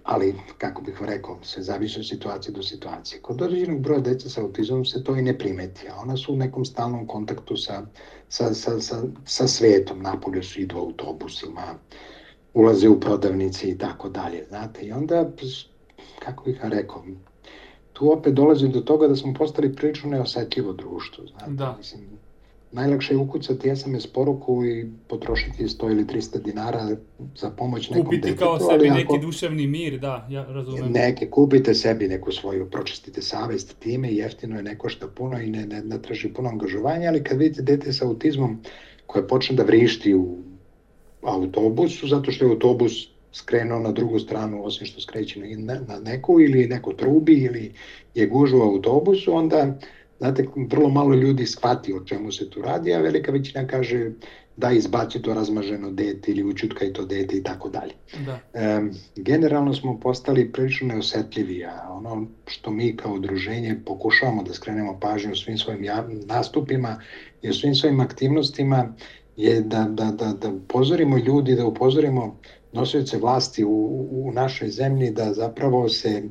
ali, 0.07 0.35
kako 0.59 0.83
bih 0.83 0.95
rekao, 1.01 1.39
se 1.43 1.63
zavisi 1.63 1.99
od 1.99 2.09
situacije 2.09 2.53
do 2.53 2.63
situacije. 2.63 3.23
Kod 3.23 3.43
određenog 3.43 3.81
broja 3.81 4.01
dece 4.01 4.31
sa 4.31 4.41
autizmom 4.41 4.85
se 4.85 5.05
to 5.05 5.17
i 5.17 5.23
ne 5.23 5.39
primeti, 5.39 5.89
a 5.89 5.97
ona 6.03 6.17
su 6.17 6.33
u 6.33 6.37
nekom 6.37 6.65
stalnom 6.65 7.07
kontaktu 7.07 7.57
sa, 7.57 7.87
sa, 8.29 8.55
sa, 8.55 8.81
sa, 8.81 9.03
sa 9.25 9.49
svetom, 9.49 10.03
napolje 10.03 10.43
su 10.43 10.61
idu 10.61 10.77
autobusima, 10.79 11.75
ulaze 12.57 12.89
u 12.89 13.01
prodavnice 13.01 13.69
i 13.69 13.79
tako 13.79 14.09
dalje, 14.09 14.45
znate, 14.49 14.83
i 14.83 14.93
onda, 14.93 15.31
kako 16.19 16.45
bih 16.45 16.63
vam 16.63 16.73
rekao, 16.73 17.05
tu 17.93 18.13
opet 18.13 18.35
dolazi 18.35 18.69
do 18.69 18.81
toga 18.81 19.09
da 19.09 19.17
smo 19.17 19.35
postali 19.35 19.75
prilično 19.75 20.11
neosetljivo 20.11 20.73
društvo, 20.73 21.25
znate, 21.27 21.53
Da. 21.53 21.75
mislim, 21.79 22.01
najlakše 22.73 23.15
je 23.15 23.19
ukucati 23.19 23.77
SMS 23.77 24.07
poruku 24.07 24.65
i 24.65 24.87
potrošiti 25.09 25.65
100 25.65 25.91
ili 25.91 26.05
300 26.05 26.43
dinara 26.43 26.97
za 27.37 27.51
pomoć 27.51 27.91
nekom 27.91 28.05
Kupiti 28.05 28.21
detetu, 28.23 28.39
kao 28.39 28.53
ali 28.53 28.61
sebi 28.63 28.89
ako- 28.89 28.97
neki 28.97 29.27
duševni 29.27 29.67
mir, 29.67 29.99
da, 29.99 30.27
ja 30.31 30.45
razumem. 30.45 30.93
Neke, 30.93 31.31
kupite 31.31 31.75
sebi 31.75 32.09
neku 32.09 32.33
svoju, 32.33 32.71
pročistite 32.71 33.23
savest 33.23 33.79
time, 33.79 34.13
jeftino 34.13 34.57
je, 34.57 34.63
ne 34.63 34.79
košta 34.79 35.09
puno 35.09 35.41
i 35.41 35.51
ne, 35.51 35.67
ne, 35.67 35.83
ne 35.83 36.03
traži 36.03 36.29
puno 36.29 36.49
angažovanja, 36.49 37.09
ali 37.09 37.25
kad 37.25 37.39
vidite 37.39 37.63
dete 37.63 37.93
sa 37.93 38.07
autizmom 38.07 38.59
koje 39.07 39.29
počne 39.29 39.57
da 39.57 39.63
vrišti 39.63 40.15
u 40.15 40.39
autobusu, 41.27 42.09
zato 42.09 42.33
što 42.33 42.45
je 42.45 42.51
autobus 42.51 42.93
skrenuo 43.33 43.79
na 43.79 43.93
drugu 43.93 44.19
stranu, 44.19 44.65
osim 44.65 44.87
što 44.87 45.01
skreće 45.01 45.41
na, 45.41 45.75
na 45.89 45.99
neku 46.01 46.41
ili 46.41 46.67
neko 46.67 46.93
trubi 46.93 47.35
ili 47.35 47.73
je 48.15 48.27
gužva 48.27 48.65
u 48.65 48.69
autobusu, 48.69 49.35
onda 49.35 49.79
znate, 50.19 50.47
vrlo 50.71 50.89
malo 50.89 51.15
ljudi 51.15 51.47
shvati 51.47 51.93
o 51.93 52.05
čemu 52.05 52.33
se 52.33 52.51
tu 52.51 52.63
radi, 52.63 52.95
a 52.95 53.01
velika 53.01 53.33
većina 53.33 53.67
kaže 53.67 54.11
da 54.57 54.71
izbaci 54.73 55.23
to 55.23 55.35
razmaženo 55.35 55.91
dete 55.91 56.31
ili 56.31 56.45
učutkaj 56.45 56.93
to 56.93 57.05
dete 57.05 57.37
i 57.37 57.43
tako 57.43 57.69
dalje. 57.69 57.93
Da. 58.27 58.41
E, 58.55 58.81
generalno 59.17 59.75
smo 59.75 60.01
postali 60.01 60.53
prilično 60.53 60.89
neosetljivi, 60.89 61.65
a 61.65 61.89
ono 61.91 62.27
što 62.47 62.71
mi 62.71 62.97
kao 62.97 63.13
udruženje 63.13 63.77
pokušavamo 63.87 64.43
da 64.43 64.55
skrenemo 64.55 65.01
pažnju 65.01 65.33
u 65.33 65.37
svim 65.37 65.59
svojim 65.59 65.87
nastupima 66.27 67.01
i 67.43 67.51
u 67.51 67.55
svim 67.55 67.75
svojim 67.75 68.01
aktivnostima 68.01 68.95
je 69.37 69.61
da, 69.61 69.87
da, 69.91 70.05
da, 70.05 70.33
da 70.33 70.49
upozorimo 70.49 71.19
ljudi, 71.19 71.55
da 71.55 71.67
upozorimo 71.67 72.39
nosioce 72.73 73.19
vlasti 73.19 73.65
u, 73.65 74.07
u 74.11 74.33
našoj 74.33 74.69
zemlji 74.69 75.11
da 75.11 75.33
zapravo 75.35 75.89
se 75.89 76.23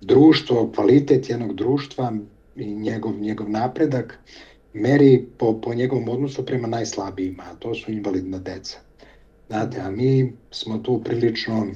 društvo, 0.00 0.72
kvalitet 0.74 1.30
jednog 1.30 1.54
društva 1.54 2.12
i 2.56 2.74
njegov, 2.74 3.20
njegov 3.20 3.50
napredak 3.50 4.18
meri 4.72 5.26
po, 5.38 5.60
po 5.60 5.74
njegovom 5.74 6.08
odnosu 6.08 6.46
prema 6.46 6.68
najslabijima, 6.68 7.42
a 7.52 7.54
to 7.54 7.74
su 7.74 7.92
invalidna 7.92 8.38
deca. 8.38 8.78
Znate, 9.48 9.80
a 9.80 9.90
mi 9.90 10.32
smo 10.50 10.78
tu 10.78 11.02
prilično, 11.04 11.66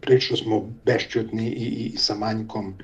prilično 0.00 0.36
smo 0.36 0.70
bešćutni 0.84 1.48
i, 1.48 1.66
i 1.66 1.96
sa 1.96 2.14
manjkom, 2.14 2.74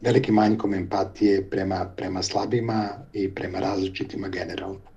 velikim 0.00 0.34
manjkom 0.34 0.74
empatije 0.74 1.50
prema, 1.50 1.92
prema 1.96 2.22
slabima 2.22 2.88
i 3.12 3.34
prema 3.34 3.58
različitima 3.58 4.28
generalno. 4.28 4.89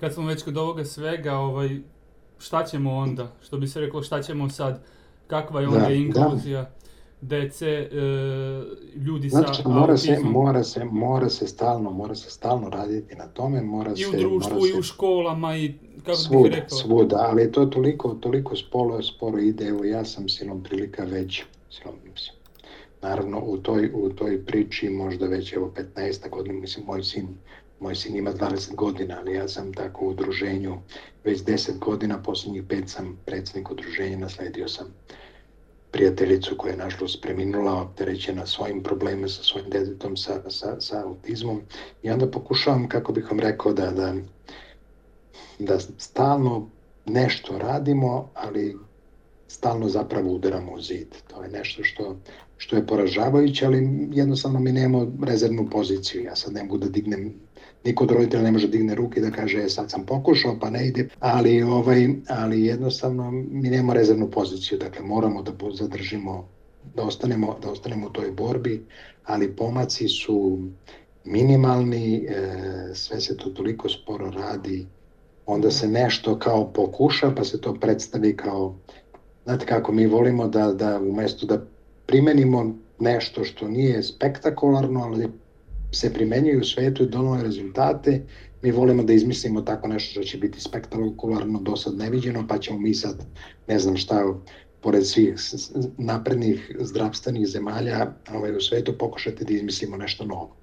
Kad 0.00 0.14
smo 0.14 0.26
već 0.26 0.42
kod 0.42 0.56
ovoga 0.56 0.84
svega, 0.84 1.34
ovaj, 1.36 1.80
šta 2.38 2.64
ćemo 2.64 2.96
onda? 2.96 3.32
Što 3.42 3.58
bi 3.58 3.66
se 3.68 3.80
reklo, 3.80 4.02
šta 4.02 4.22
ćemo 4.22 4.50
sad? 4.50 4.84
Kakva 5.26 5.60
je 5.60 5.68
onda 5.68 5.80
Da, 5.80 5.86
da. 5.86 5.92
inkluzija 5.94 6.70
dece, 7.20 7.68
e, 7.68 7.88
ljudi 8.96 9.28
Znači, 9.28 9.62
sa 9.62 9.68
mora 9.68 9.96
se, 9.96 10.10
autizmom? 10.10 10.32
mora 10.32 10.64
se, 10.64 10.84
mora 10.84 11.28
se 11.28 11.46
stalno, 11.46 11.90
mora 11.90 12.14
se 12.14 12.30
stalno 12.30 12.70
raditi 12.70 13.14
na 13.14 13.26
tome, 13.26 13.62
mora 13.62 13.90
I 13.96 14.06
u 14.06 14.10
se, 14.10 14.16
društvu, 14.16 14.54
mora 14.54 14.66
i 14.68 14.72
se 14.72 14.78
u 14.78 14.82
školama, 14.82 15.56
i 15.56 15.74
kako 16.04 16.06
bih 16.06 16.16
svuda, 16.16 16.56
rekao. 16.56 16.78
svuda, 16.78 17.16
ali 17.20 17.52
to 17.52 17.66
toliko, 17.66 18.14
toliko 18.14 18.56
spolo, 18.56 19.02
sporo 19.02 19.38
ide, 19.38 19.64
evo 19.66 19.84
ja 19.84 20.04
sam 20.04 20.28
silom 20.28 20.62
prilika 20.62 21.04
već, 21.04 21.42
silom, 21.70 21.94
mislim, 22.12 22.36
naravno 23.02 23.40
u 23.44 23.58
toj, 23.58 23.90
u 23.94 24.10
toj 24.10 24.44
priči 24.44 24.88
možda 24.88 25.26
već 25.26 25.52
evo 25.52 25.72
15 25.96 26.30
godina, 26.30 26.60
mislim 26.60 26.86
moj 26.86 27.02
sin, 27.02 27.28
moj 27.80 27.94
sin 27.94 28.16
ima 28.16 28.32
20 28.32 28.74
godina, 28.74 29.16
ali 29.18 29.34
ja 29.34 29.48
sam 29.48 29.72
tako 29.72 30.04
u 30.04 30.08
udruženju 30.08 30.78
već 31.24 31.42
10 31.42 31.78
godina, 31.78 32.22
poslednjih 32.22 32.62
pet 32.68 32.88
sam 32.88 33.18
predsednik 33.26 33.70
udruženja, 33.70 34.18
nasledio 34.18 34.68
sam 34.68 34.94
prijateljicu 35.90 36.56
koja 36.58 36.70
je 36.70 36.76
nažalost 36.76 37.22
preminula, 37.22 37.82
opterećena 37.82 38.46
svojim 38.46 38.82
problemima 38.82 39.28
sa 39.28 39.42
svojim 39.42 39.70
detetom 39.70 40.16
sa, 40.16 40.50
sa, 40.50 40.80
sa 40.80 41.04
autizmom 41.04 41.60
i 42.02 42.10
onda 42.10 42.30
pokušavam, 42.30 42.88
kako 42.88 43.12
bih 43.12 43.30
vam 43.30 43.40
rekao, 43.40 43.72
da, 43.72 43.90
da, 43.90 44.14
da 45.58 45.78
stalno 45.98 46.68
nešto 47.06 47.58
radimo, 47.58 48.30
ali 48.34 48.76
stalno 49.48 49.88
zapravo 49.88 50.32
udaramo 50.32 50.72
u 50.72 50.80
zid. 50.80 51.14
To 51.26 51.42
je 51.42 51.48
nešto 51.48 51.84
što, 51.84 52.16
što 52.56 52.76
je 52.76 52.86
poražavajuće, 52.86 53.66
ali 53.66 54.08
jednostavno 54.12 54.60
mi 54.60 54.72
nemamo 54.72 55.12
rezervnu 55.22 55.68
poziciju. 55.70 56.22
Ja 56.22 56.36
sad 56.36 56.52
ne 56.52 56.62
mogu 56.62 56.78
da 56.78 56.88
dignem 56.88 57.34
niko 57.84 58.04
od 58.04 58.10
roditelja 58.10 58.42
ne 58.42 58.52
može 58.52 58.66
da 58.66 58.72
digne 58.72 58.94
ruke 58.94 59.20
da 59.20 59.30
kaže 59.30 59.58
e, 59.58 59.68
sad 59.68 59.90
sam 59.90 60.06
pokušao 60.06 60.58
pa 60.60 60.70
ne 60.70 60.86
ide, 60.88 61.08
ali, 61.20 61.62
ovaj, 61.62 62.08
ali 62.28 62.64
jednostavno 62.64 63.30
mi 63.30 63.70
nemamo 63.70 63.94
rezervnu 63.94 64.30
poziciju, 64.30 64.78
dakle 64.78 65.04
moramo 65.04 65.42
da 65.42 65.52
zadržimo, 65.72 66.48
da 66.94 67.02
ostanemo, 67.02 67.58
da 67.62 67.70
ostanemo 67.70 68.06
u 68.06 68.10
toj 68.10 68.30
borbi, 68.30 68.86
ali 69.24 69.56
pomaci 69.56 70.08
su 70.08 70.58
minimalni, 71.24 72.16
e, 72.16 72.94
sve 72.94 73.20
se 73.20 73.36
to 73.36 73.50
toliko 73.50 73.88
sporo 73.88 74.30
radi, 74.30 74.86
onda 75.46 75.70
se 75.70 75.88
nešto 75.88 76.38
kao 76.38 76.72
pokuša 76.72 77.32
pa 77.36 77.44
se 77.44 77.60
to 77.60 77.74
predstavi 77.74 78.36
kao, 78.36 78.74
znate 79.44 79.66
kako 79.66 79.92
mi 79.92 80.06
volimo 80.06 80.48
da, 80.48 80.72
da 80.72 81.00
umesto 81.00 81.46
da 81.46 81.66
primenimo 82.06 82.74
nešto 82.98 83.44
što 83.44 83.68
nije 83.68 84.02
spektakularno, 84.02 85.00
ali 85.00 85.28
se 85.94 86.12
primenjuje 86.12 86.58
u 86.58 86.64
svetu 86.64 87.02
i 87.02 87.08
donove 87.08 87.42
rezultate, 87.42 88.22
mi 88.62 88.70
volimo 88.70 89.02
da 89.02 89.12
izmislimo 89.12 89.60
tako 89.62 89.88
nešto 89.88 90.10
što 90.10 90.22
će 90.22 90.38
biti 90.38 90.60
spektakularno, 90.60 91.60
do 91.60 91.76
sad 91.76 91.96
neviđeno, 91.96 92.46
pa 92.48 92.58
ćemo 92.58 92.78
mi 92.78 92.94
sad, 92.94 93.26
ne 93.68 93.78
znam 93.78 93.96
šta, 93.96 94.34
pored 94.80 95.06
svih 95.06 95.34
naprednih 95.98 96.76
zdravstvenih 96.80 97.46
zemalja 97.46 98.14
ovaj, 98.34 98.56
u 98.56 98.60
svetu 98.60 98.98
pokušati 98.98 99.44
da 99.44 99.52
izmislimo 99.52 99.96
nešto 99.96 100.24
novo. 100.24 100.56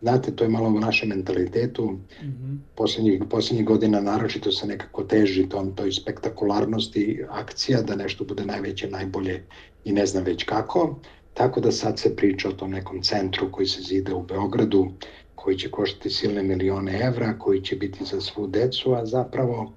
Znate, 0.00 0.36
to 0.36 0.44
je 0.44 0.50
malo 0.50 0.68
u 0.68 0.80
našem 0.80 1.08
mentalitetu, 1.08 1.98
Mhm. 2.22 2.54
poslednjih, 2.74 3.22
poslednjih 3.30 3.66
godina 3.66 4.00
naročito 4.00 4.52
se 4.52 4.66
nekako 4.66 5.04
teži 5.04 5.48
tom, 5.48 5.74
toj 5.76 5.92
spektakularnosti 5.92 7.24
akcija, 7.30 7.82
da 7.82 7.96
nešto 7.96 8.24
bude 8.24 8.44
najveće, 8.44 8.90
najbolje 8.90 9.46
i 9.84 9.92
ne 9.92 10.06
znam 10.06 10.24
već 10.24 10.44
kako. 10.44 11.00
Tako 11.36 11.60
da 11.60 11.72
sad 11.72 11.98
se 11.98 12.16
priča 12.16 12.48
o 12.48 12.52
tom 12.52 12.70
nekom 12.70 13.02
centru 13.02 13.52
koji 13.52 13.66
se 13.66 13.82
zide 13.82 14.14
u 14.14 14.22
Beogradu, 14.22 14.86
koji 15.34 15.58
će 15.58 15.70
koštati 15.70 16.10
silne 16.10 16.42
milione 16.42 17.00
evra, 17.00 17.38
koji 17.38 17.60
će 17.60 17.76
biti 17.76 18.04
za 18.04 18.20
svu 18.20 18.46
decu, 18.46 18.94
a 18.94 19.06
zapravo 19.06 19.72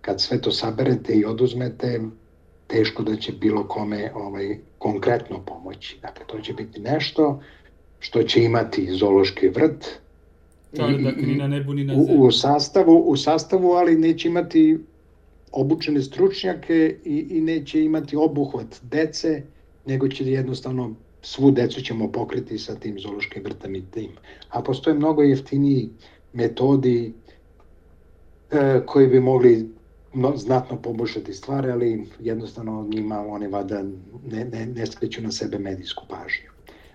kad 0.00 0.20
sve 0.20 0.40
to 0.40 0.52
saberete 0.52 1.12
i 1.12 1.24
oduzmete, 1.24 2.00
teško 2.66 3.02
da 3.02 3.16
će 3.16 3.32
bilo 3.32 3.68
kome 3.68 4.12
ovaj, 4.14 4.58
konkretno 4.78 5.44
pomoći. 5.46 5.98
Dakle, 6.02 6.26
to 6.26 6.40
će 6.40 6.52
biti 6.52 6.80
nešto 6.80 7.42
što 7.98 8.22
će 8.22 8.42
imati 8.44 8.88
zoološki 8.92 9.48
vrt, 9.48 9.86
Čardak 10.76 11.16
ni 11.16 11.34
na 11.36 11.48
nebu, 11.48 11.74
ni 11.74 11.84
na 11.84 11.94
u, 11.94 12.04
zemlji. 12.04 12.26
u 12.26 12.30
sastavu, 12.30 12.98
u 13.06 13.16
sastavu, 13.16 13.72
ali 13.72 13.96
neće 13.96 14.28
imati 14.28 14.78
obučene 15.52 16.02
stručnjake 16.02 16.96
i, 17.04 17.26
i 17.30 17.40
neće 17.40 17.84
imati 17.84 18.16
obuhvat 18.16 18.76
dece, 18.82 19.42
nego 19.86 20.08
će 20.08 20.26
jednostavno 20.26 20.94
svu 21.22 21.50
decu 21.50 21.80
ćemo 21.80 22.12
pokriti 22.12 22.58
sa 22.58 22.74
tim 22.74 22.98
zoološkim 22.98 23.42
vrtom 23.44 23.74
i 23.74 23.90
tim. 23.90 24.10
A 24.48 24.62
postoje 24.62 24.94
mnogo 24.94 25.22
jeftiniji 25.22 25.90
metodi 26.32 27.12
e, 28.50 28.80
koji 28.86 29.06
bi 29.06 29.20
mogli 29.20 29.70
no, 30.14 30.36
znatno 30.36 30.82
poboljšati 30.82 31.34
stvari, 31.34 31.70
ali 31.70 32.06
jednostavno 32.20 32.88
njima 32.88 33.26
oni 33.26 33.48
vada 33.48 33.82
ne, 34.26 34.44
ne, 34.44 34.66
ne 34.66 34.86
skreću 34.86 35.22
na 35.22 35.32
sebe 35.32 35.58
medijsku 35.58 36.04
pažnju. 36.08 36.50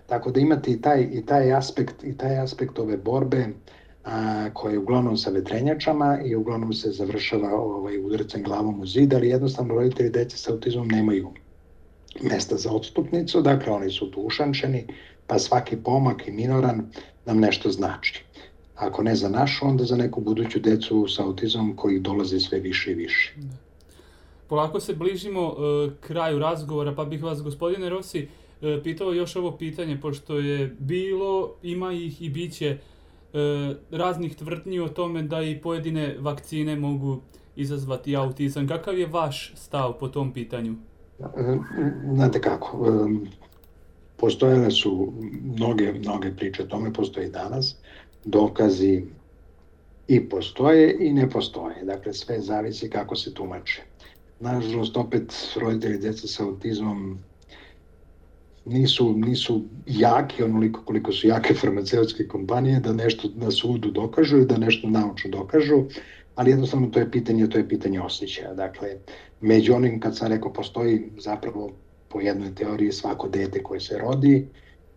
Tako 0.06 0.32
da 0.32 0.40
imate 0.40 0.72
i 0.72 0.82
taj, 0.82 1.08
i 1.12 1.26
taj 1.26 1.54
aspekt 1.54 2.04
i 2.04 2.18
taj 2.18 2.38
aspekt 2.38 2.80
ove 2.80 2.98
borbe 2.98 3.48
a, 4.04 4.50
koja 4.54 4.72
je 4.72 4.80
uglavnom 4.80 5.18
sa 5.18 5.30
vetrenjačama 5.30 6.20
i 6.26 6.36
uglavnom 6.36 6.74
se 6.74 6.92
završava 6.92 7.62
ovaj, 7.62 7.98
udrcem 7.98 8.44
glavom 8.44 8.80
u 8.80 8.86
zid, 8.86 9.14
ali 9.14 9.30
jednostavno 9.30 9.76
roditelji 9.76 10.10
dece 10.10 10.38
sa 10.38 10.52
autizmom 10.52 10.88
nemaju 10.88 11.30
mesta 12.22 12.58
za 12.58 12.72
odstupnicu, 12.72 13.42
dakle 13.42 13.74
oni 13.74 13.92
su 13.92 14.12
tu 14.12 14.22
ušančeni, 14.22 14.88
pa 15.28 15.40
svaki 15.40 15.78
pomak 15.78 16.28
i 16.28 16.32
minoran 16.32 16.92
nam 17.26 17.40
nešto 17.40 17.72
znači. 17.72 18.24
Ako 18.76 19.04
ne 19.04 19.16
za 19.16 19.30
našu, 19.30 19.66
onda 19.66 19.84
za 19.84 19.96
neku 19.96 20.22
buduću 20.22 20.60
decu 20.60 21.08
sa 21.08 21.24
autizmom 21.24 21.76
koji 21.76 22.00
dolaze 22.00 22.40
sve 22.40 22.60
više 22.60 22.92
i 22.92 22.96
više. 22.96 23.34
Polako 24.48 24.80
se 24.80 24.94
bližimo 24.94 25.48
uh, 25.48 25.56
kraju 26.00 26.40
razgovora, 26.40 26.96
pa 26.96 27.06
bih 27.06 27.24
vas, 27.24 27.42
gospodine 27.42 27.90
Rossi, 27.90 28.28
uh, 28.62 28.84
pitao 28.84 29.14
još 29.14 29.36
ovo 29.36 29.52
pitanje, 29.52 30.02
pošto 30.02 30.38
je 30.38 30.76
bilo, 30.80 31.56
ima 31.64 31.94
ih 31.94 32.22
i 32.22 32.30
bit 32.30 32.54
će 32.54 32.78
uh, 32.78 33.40
raznih 33.92 34.36
tvrdnji 34.36 34.80
o 34.80 34.88
tome 34.88 35.24
da 35.24 35.42
i 35.42 35.62
pojedine 35.62 36.16
vakcine 36.20 36.76
mogu 36.76 37.22
izazvati 37.56 38.16
autizam. 38.16 38.68
Kakav 38.68 38.98
je 38.98 39.08
vaš 39.08 39.54
stav 39.56 39.94
po 40.00 40.08
tom 40.08 40.34
pitanju? 40.34 40.76
Znate 42.14 42.42
kako, 42.42 42.96
postojale 44.18 44.72
su 44.72 45.14
mnoge, 45.56 45.94
mnoge 45.94 46.36
priče 46.36 46.64
o 46.64 46.66
tome, 46.66 46.94
postoje 46.94 47.28
i 47.28 47.32
danas 47.32 47.76
dokazi 48.26 49.04
i 50.08 50.30
postoje 50.30 50.98
i 51.00 51.14
ne 51.14 51.30
postoje. 51.30 51.84
Dakle, 51.84 52.14
sve 52.14 52.42
zavisi 52.42 52.90
kako 52.90 53.16
se 53.16 53.34
tumače. 53.34 53.82
Nažalost, 54.40 54.98
opet 54.98 55.34
roditelji 55.62 55.98
djeca 55.98 56.28
sa 56.28 56.44
autizmom 56.44 57.20
nisu, 58.66 59.14
nisu 59.14 59.64
jaki 59.88 60.44
onoliko 60.44 60.82
koliko 60.86 61.12
su 61.12 61.28
jake 61.28 61.54
farmaceutske 61.54 62.28
kompanije 62.28 62.80
da 62.80 62.94
nešto 62.94 63.30
na 63.36 63.52
sudu 63.52 63.92
dokažu 63.92 64.38
i 64.38 64.46
da 64.46 64.58
nešto 64.58 64.90
naučno 64.90 65.32
dokažu, 65.32 65.84
ali 66.40 66.52
jednostavno 66.52 66.88
to 66.88 67.00
je 67.00 67.12
pitanje, 67.12 67.48
to 67.48 67.58
je 67.58 67.68
pitanje 67.68 68.02
osjećaja. 68.02 68.54
Dakle, 68.54 68.98
među 69.42 69.74
onim, 69.74 70.00
kad 70.00 70.18
sam 70.18 70.28
rekao, 70.28 70.54
postoji 70.54 71.12
zapravo 71.18 71.72
po 72.10 72.22
jednoj 72.22 72.56
teoriji 72.56 72.92
svako 72.92 73.28
dete 73.28 73.64
koje 73.64 73.80
se 73.80 73.98
rodi, 73.98 74.48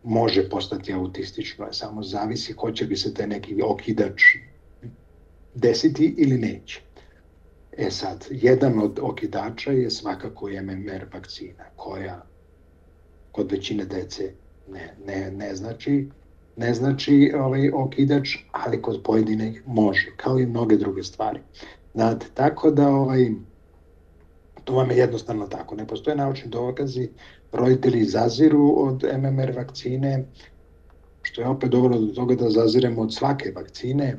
može 0.02 0.48
postati 0.48 0.92
autistično, 0.92 1.72
samo 1.72 2.02
zavisi 2.02 2.52
hoće 2.52 2.87
bi 2.87 2.96
se 2.96 3.14
taj 3.14 3.26
neki 3.26 3.62
okidač 3.62 4.22
desiti 5.55 6.14
ili 6.18 6.38
neće. 6.38 6.81
E 7.72 7.90
sad, 7.90 8.26
jedan 8.31 8.78
od 8.78 8.98
okidača 9.02 9.72
je 9.72 9.90
svakako 9.90 10.48
MMR 10.48 11.07
vakcina, 11.12 11.64
koja 11.76 12.22
kod 13.33 13.52
većine 13.52 13.85
dece 13.85 14.33
ne, 14.68 14.94
ne, 15.07 15.31
ne 15.31 15.55
znači 15.55 16.09
ne 16.57 16.75
znači 16.75 17.33
ovaj 17.38 17.71
okidač, 17.71 18.37
ali 18.53 18.83
kod 18.83 19.01
pojedinih 19.05 19.62
može, 19.67 20.12
kao 20.17 20.38
i 20.38 20.47
mnoge 20.47 20.77
druge 20.77 21.03
stvari. 21.03 21.41
Znate, 21.95 22.27
tako 22.35 22.71
da 22.71 22.88
ovaj, 22.88 23.31
to 24.65 24.75
vam 24.75 24.91
je 24.91 24.97
jednostavno 24.97 25.47
tako. 25.47 25.75
Ne 25.75 25.87
postoje 25.87 26.17
naučni 26.17 26.51
dokazi 26.51 27.09
roditelji 27.53 28.05
zaziru 28.05 28.75
od 28.77 29.05
MMR 29.19 29.53
vakcine, 29.57 30.25
što 31.23 31.41
je 31.41 31.49
opet 31.49 31.71
dobro 31.71 31.99
do 31.99 32.15
toga 32.15 32.35
da 32.35 32.51
zaziremo 32.51 33.03
od 33.03 33.15
svake 33.15 33.53
vakcine, 33.57 34.17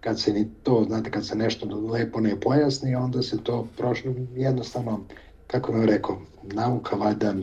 kad 0.00 0.20
se 0.20 0.32
ni 0.32 0.48
to, 0.62 0.84
znate, 0.86 1.10
kad 1.10 1.26
se 1.26 1.34
nešto 1.34 1.66
lepo 1.66 2.20
ne 2.20 2.40
pojasni, 2.40 2.94
onda 2.94 3.22
se 3.22 3.44
to 3.44 3.66
prošlo 3.76 4.14
jednostavno, 4.34 5.00
kako 5.46 5.72
vam 5.72 5.84
rekao, 5.84 6.18
nauka 6.42 6.96
valjda 6.96 7.34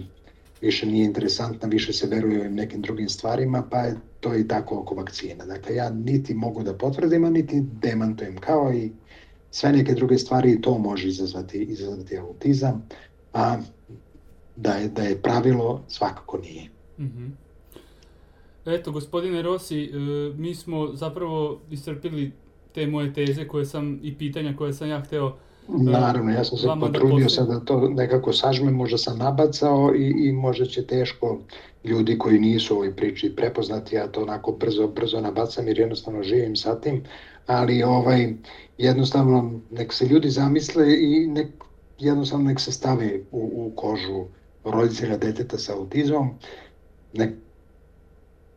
više 0.62 0.86
nije 0.86 1.06
interesantna, 1.06 1.68
više 1.68 1.94
se 1.94 2.08
veruje 2.08 2.48
u 2.48 2.52
nekim 2.52 2.82
drugim 2.82 3.10
stvarima, 3.10 3.64
pa 3.72 3.78
je 3.78 3.96
to 4.24 4.36
i 4.36 4.48
tako 4.48 4.80
oko 4.80 4.96
vakcina. 4.96 5.46
Dakle, 5.46 5.76
ja 5.76 5.90
niti 5.90 6.34
mogu 6.34 6.64
da 6.64 6.74
potvrdim, 6.74 7.26
a 7.26 7.30
niti 7.30 7.62
demantujem, 7.82 8.38
kao 8.38 8.74
i 8.74 8.92
sve 9.52 9.72
neke 9.72 9.94
druge 9.94 10.18
stvari, 10.18 10.62
to 10.62 10.78
može 10.78 11.08
izazvati, 11.08 11.58
izazvati 11.58 12.18
autizam, 12.18 12.88
a 13.34 13.58
da 14.56 14.72
je, 14.74 14.88
da 14.88 15.02
je 15.02 15.22
pravilo, 15.22 15.84
svakako 15.88 16.38
nije. 16.38 16.70
Mm 17.00 17.04
-hmm. 17.04 17.30
Eto, 18.66 18.92
gospodine 18.92 19.42
Rossi, 19.42 19.84
e, 19.84 19.98
mi 20.38 20.56
smo 20.56 20.96
zapravo 20.96 21.62
iscrpili 21.72 22.32
te 22.74 22.88
moje 22.88 23.14
teze 23.14 23.48
koje 23.48 23.66
sam 23.66 24.00
i 24.04 24.18
pitanja 24.18 24.56
koje 24.58 24.74
sam 24.74 24.90
ja 24.90 25.02
hteo 25.02 25.28
e, 25.28 25.53
Naravno, 25.68 26.32
ja 26.32 26.44
sam 26.44 26.58
se 26.58 26.68
da 26.68 26.78
potrudio 26.80 27.24
da 27.24 27.30
sad 27.30 27.48
da 27.48 27.60
to 27.60 27.90
nekako 27.90 28.34
sažmem, 28.34 28.74
možda 28.74 28.98
sam 28.98 29.18
nabacao 29.18 29.96
i, 29.96 30.14
i 30.28 30.32
možda 30.32 30.66
će 30.66 30.88
teško 30.88 31.40
ljudi 31.84 32.18
koji 32.18 32.40
nisu 32.40 32.74
u 32.74 32.78
ovoj 32.78 32.96
priči 32.96 33.36
prepoznati, 33.36 33.96
ja 33.96 34.08
to 34.08 34.22
onako 34.22 34.52
brzo, 34.52 34.88
brzo 34.88 35.22
nabacam 35.22 35.68
jer 35.68 35.80
jednostavno 35.80 36.24
živim 36.24 36.56
sa 36.56 36.80
tim, 36.82 37.04
ali 37.48 37.84
ovaj, 37.84 38.34
jednostavno 38.78 39.60
nek 39.72 39.94
se 39.94 40.06
ljudi 40.06 40.30
zamisle 40.30 40.86
i 41.00 41.28
nek, 41.28 41.48
jednostavno 42.00 42.46
nek 42.46 42.60
se 42.60 42.72
stave 42.72 43.20
u, 43.32 43.52
u 43.56 43.72
kožu 43.76 44.26
roditelja 44.64 45.18
deteta 45.18 45.58
sa 45.58 45.74
autizmom, 45.74 46.30
ne 47.14 47.43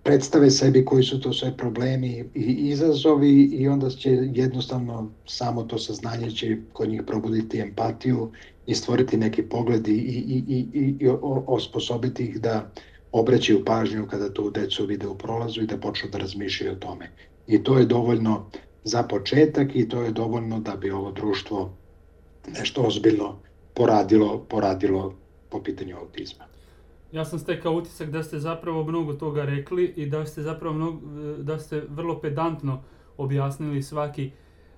predstave 0.07 0.51
sebi 0.51 0.85
koji 0.85 1.05
su 1.05 1.21
to 1.21 1.33
sve 1.33 1.57
problemi 1.57 2.25
i 2.35 2.41
izazovi 2.43 3.43
i 3.43 3.69
onda 3.69 3.91
će 3.91 4.11
jednostavno 4.35 5.11
samo 5.27 5.63
to 5.63 5.79
saznanje 5.79 6.31
će 6.31 6.57
kod 6.73 6.89
njih 6.89 7.03
probuditi 7.07 7.61
empatiju 7.61 8.31
i 8.67 8.75
stvoriti 8.75 9.17
neki 9.17 9.43
pogled 9.43 9.89
i, 9.89 9.93
i, 9.93 10.45
i, 10.49 10.67
i, 10.73 10.95
i 11.01 11.09
osposobiti 11.47 12.25
ih 12.25 12.41
da 12.41 12.71
obraćaju 13.13 13.65
pažnju 13.65 14.07
kada 14.11 14.33
tu 14.33 14.51
decu 14.51 14.87
vide 14.87 15.07
u 15.07 15.19
prolazu 15.19 15.63
i 15.63 15.67
da 15.67 15.77
počnu 15.77 16.11
da 16.11 16.19
razmišljaju 16.19 16.73
o 16.73 16.77
tome. 16.77 17.11
I 17.47 17.63
to 17.63 17.79
je 17.79 17.87
dovoljno 17.87 18.51
za 18.85 19.03
početak 19.03 19.77
i 19.77 19.89
to 19.89 20.03
je 20.03 20.11
dovoljno 20.11 20.61
da 20.61 20.77
bi 20.77 20.91
ovo 20.91 21.13
društvo 21.13 21.77
nešto 22.59 22.83
ozbiljno 22.83 23.39
poradilo, 23.75 24.47
poradilo 24.49 25.15
po 25.51 25.63
pitanju 25.63 25.97
autizma. 25.97 26.56
Ja 27.13 27.25
sam 27.25 27.39
stekao 27.39 27.75
utisak 27.75 28.11
da 28.11 28.23
ste 28.23 28.39
zapravo 28.39 28.85
mnogo 28.85 29.13
toga 29.13 29.45
rekli 29.45 29.85
i 29.97 30.07
da 30.07 30.27
ste 30.27 30.43
zapravo 30.43 30.75
mnogo, 30.75 31.01
da 31.39 31.59
ste 31.59 31.83
vrlo 31.89 32.21
pedantno 32.21 32.83
objasnili 33.17 33.83
svaki 33.83 34.31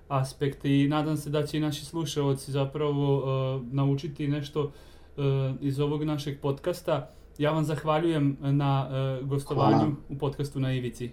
aspekt 0.07 0.65
i 0.65 0.87
nadam 0.87 1.17
se 1.17 1.29
da 1.29 1.45
će 1.45 1.57
i 1.57 1.61
naši 1.61 1.85
slušalci 1.85 2.51
zapravo 2.51 3.17
uh, 3.17 3.61
naučiti 3.71 4.27
nešto 4.27 4.63
uh, 4.63 5.23
iz 5.61 5.79
ovog 5.79 6.03
našeg 6.03 6.39
podcasta. 6.41 7.11
Ja 7.37 7.51
vam 7.51 7.63
zahvaljujem 7.63 8.37
na 8.41 8.89
uh, 9.21 9.27
gostovanju 9.27 9.77
Hvala. 9.77 9.95
u 10.09 10.17
podcastu 10.17 10.59
na 10.59 10.73
Ivici. 10.73 11.11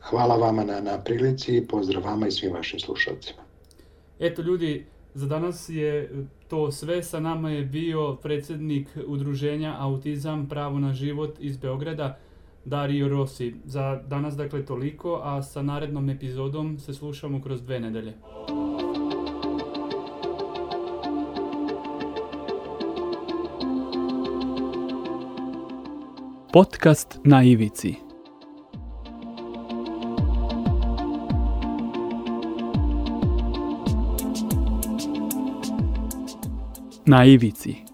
Hvala 0.00 0.36
vama 0.36 0.64
na, 0.64 0.80
na 0.80 0.98
prilici 0.98 1.56
i 1.56 1.66
pozdrav 1.66 2.04
vama 2.04 2.26
i 2.26 2.30
svim 2.30 2.52
vašim 2.52 2.80
slušalcima. 2.80 3.42
Eto 4.18 4.42
ljudi, 4.42 4.86
za 5.16 5.26
danas 5.26 5.68
je 5.68 6.10
to 6.48 6.72
sve. 6.72 7.02
Sa 7.02 7.20
nama 7.20 7.50
je 7.50 7.64
bio 7.64 8.14
predsednik 8.14 8.88
udruženja 9.06 9.76
Autizam 9.78 10.48
pravo 10.48 10.78
na 10.78 10.92
život 10.92 11.36
iz 11.40 11.56
Beograda, 11.56 12.18
Dario 12.64 13.08
Rossi. 13.08 13.54
Za 13.64 14.02
danas 14.08 14.36
dakle 14.36 14.64
toliko, 14.64 15.20
a 15.22 15.42
sa 15.42 15.62
narednom 15.62 16.10
epizodom 16.10 16.78
se 16.78 16.94
slušamo 16.94 17.42
kroz 17.42 17.62
dve 17.62 17.80
nedelje. 17.80 18.12
Podcast 26.52 27.20
na 27.24 27.42
ivici. 27.42 28.05
Na 37.06 37.24
ivici. 37.24 37.85